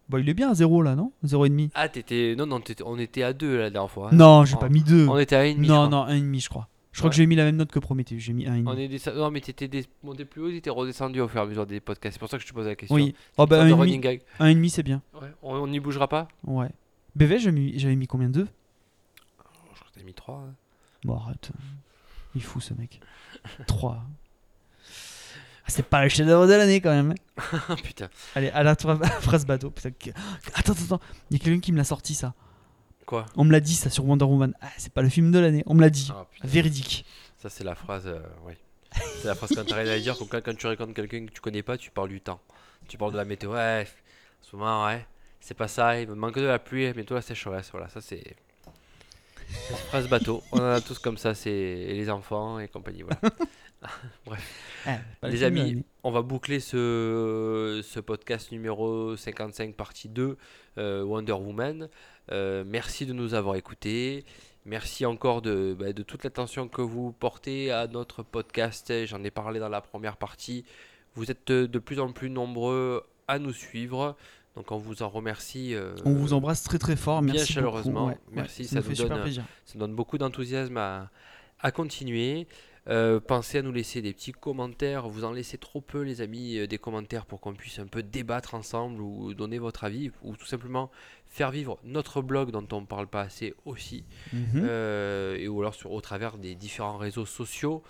[0.09, 1.11] Bon, il est bien à 0 là, non?
[1.23, 2.35] 0,5 Ah, t'étais.
[2.37, 4.07] Non, non, t'étais- on était à 2 la dernière fois.
[4.11, 4.15] hein.
[4.15, 4.59] Non, j'ai Oh.
[4.59, 5.07] pas mis 2.
[5.07, 5.67] On était à 1,5.
[5.67, 6.67] Non, non, 1,5 je crois.
[6.91, 7.11] Je crois Ouais.
[7.11, 8.63] que j'ai mis la même note que Prometheus, j'ai mis 1,5.
[8.67, 9.85] On est descend- Non, mais t'étais des...
[10.03, 12.13] monté plus haut, t'étais redescendu au fur et à mesure des podcasts.
[12.15, 12.95] C'est pour ça que je te posais la question.
[12.95, 13.13] Oui.
[13.37, 14.21] Oh bah sorte de 1,5 running gag.
[14.39, 15.01] 1,5 c'est bien.
[15.21, 15.29] Ouais.
[15.43, 16.69] On n'y bougera pas Ouais.
[17.15, 17.39] BV,
[17.77, 18.47] j'avais mis, combien 2 Je
[19.75, 20.43] crois que t'as mis 3.
[21.03, 21.51] Bon, arrête.
[22.35, 22.99] Il est fou ce mec.
[23.67, 24.03] 3.
[25.67, 27.11] C'est pas le chef-d'œuvre de l'année quand même.
[27.11, 27.59] hein.
[27.69, 28.09] Ah putain.
[28.33, 28.75] Allez, à la
[29.21, 29.69] phrase bateau.
[29.69, 29.89] Putain,
[30.55, 30.99] Attends, attends, attends.
[31.29, 32.33] Il y a quelqu'un qui me l'a sorti ça.
[33.09, 34.53] Quoi On me l'a dit ça sur Wonder Woman.
[34.61, 35.63] Ah, c'est pas le film de l'année.
[35.65, 36.11] On me l'a dit.
[36.13, 36.27] Ah.
[36.43, 37.07] Véridique.
[37.39, 38.05] Ça, c'est la phrase.
[38.05, 38.55] euh, ouais.
[38.91, 40.15] C'est la phrase quand t'arrives à dire.
[40.15, 42.39] Comme quand, quand tu racontes quelqu'un que tu connais pas, tu parles du temps.
[42.87, 43.53] Tu parles de la météo.
[43.53, 45.03] Ouais, en ce moment, ouais.
[45.39, 45.99] C'est pas ça.
[45.99, 46.93] Il me manque de la pluie.
[46.93, 47.71] Bientôt la sécheresse.
[47.71, 48.35] Voilà, ça, c'est.
[49.87, 50.43] Phrase bateau.
[50.51, 51.33] On en a tous comme ça.
[51.33, 53.01] C'est et les enfants et compagnie.
[53.01, 53.19] Voilà.
[54.85, 60.37] Pas le Les amis, on va boucler ce, ce podcast numéro 55, partie 2,
[60.77, 61.89] euh, Wonder Woman.
[62.31, 64.25] Euh, merci de nous avoir écoutés.
[64.65, 68.93] Merci encore de, bah, de toute l'attention que vous portez à notre podcast.
[69.05, 70.63] J'en ai parlé dans la première partie.
[71.15, 74.15] Vous êtes de, plus en plus nombreux à nous suivre.
[74.55, 75.73] Donc on vous en remercie.
[75.73, 77.21] euh, On vous embrasse très très fort.
[77.21, 78.07] bien Merci chaleureusement.
[78.07, 78.09] beaucoup.
[78.11, 79.43] Ouais, Merci, ouais, ça nous nous fait super donne- plaisir.
[79.65, 81.09] ça donne beaucoup d'enthousiasme à,
[81.61, 82.47] à continuer.
[82.87, 85.07] Euh, pensez à nous laisser des petits commentaires.
[85.07, 88.01] Vous en laissez trop peu, les amis, euh, des commentaires pour qu'on puisse un peu
[88.03, 90.89] débattre ensemble ou donner votre avis ou tout simplement
[91.27, 94.05] faire vivre notre blog dont on ne parle pas assez aussi.
[94.33, 94.63] Mhm.
[94.63, 97.83] Euh, et ou alors sur, au travers des différents réseaux sociaux.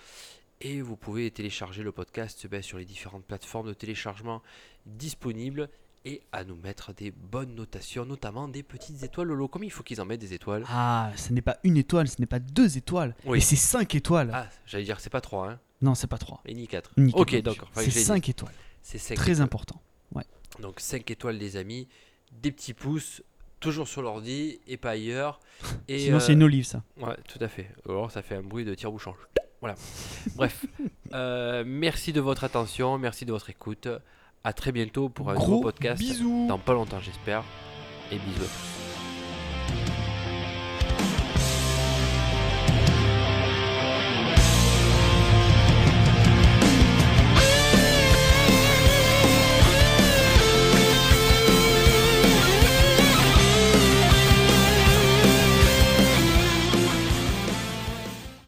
[0.61, 4.41] Et vous pouvez télécharger le podcast ben, sur les différentes plateformes de téléchargement
[4.85, 5.69] disponibles
[6.05, 9.27] et à nous mettre des bonnes notations, notamment des petites étoiles.
[9.27, 10.63] Lolo, combien il faut qu'ils en mettent des étoiles?
[10.69, 13.15] Ah, ce n'est pas une étoile, ce n'est pas deux étoiles.
[13.25, 13.41] Oui.
[13.41, 14.31] C'est cinq étoiles.
[14.33, 16.41] Ah, j'allais dire, c'est pas 3, hein Non, c'est pas trois.
[16.45, 16.91] Et ni 4.
[16.97, 17.69] Ni Ok, quatre, d'accord.
[17.75, 18.53] C'est cinq étoiles.
[18.81, 19.81] C'est 5 Très important.
[20.59, 21.87] Donc 5 étoiles, les amis.
[22.31, 23.23] Des petits pouces,
[23.59, 25.39] toujours sur l'ordi et pas ailleurs.
[25.87, 26.83] Et, Sinon, euh, c'est une olive, ça.
[26.97, 27.71] Ouais, tout à fait.
[27.87, 29.15] Alors ça fait un bruit de tire-bouchon.
[29.61, 29.75] Voilà.
[30.35, 30.65] Bref.
[31.11, 33.87] Euh, merci de votre attention, merci de votre écoute.
[34.43, 35.99] À très bientôt pour un nouveau Gros podcast.
[35.99, 36.45] bisous.
[36.47, 37.43] Dans pas longtemps, j'espère.
[38.11, 38.49] Et bisous.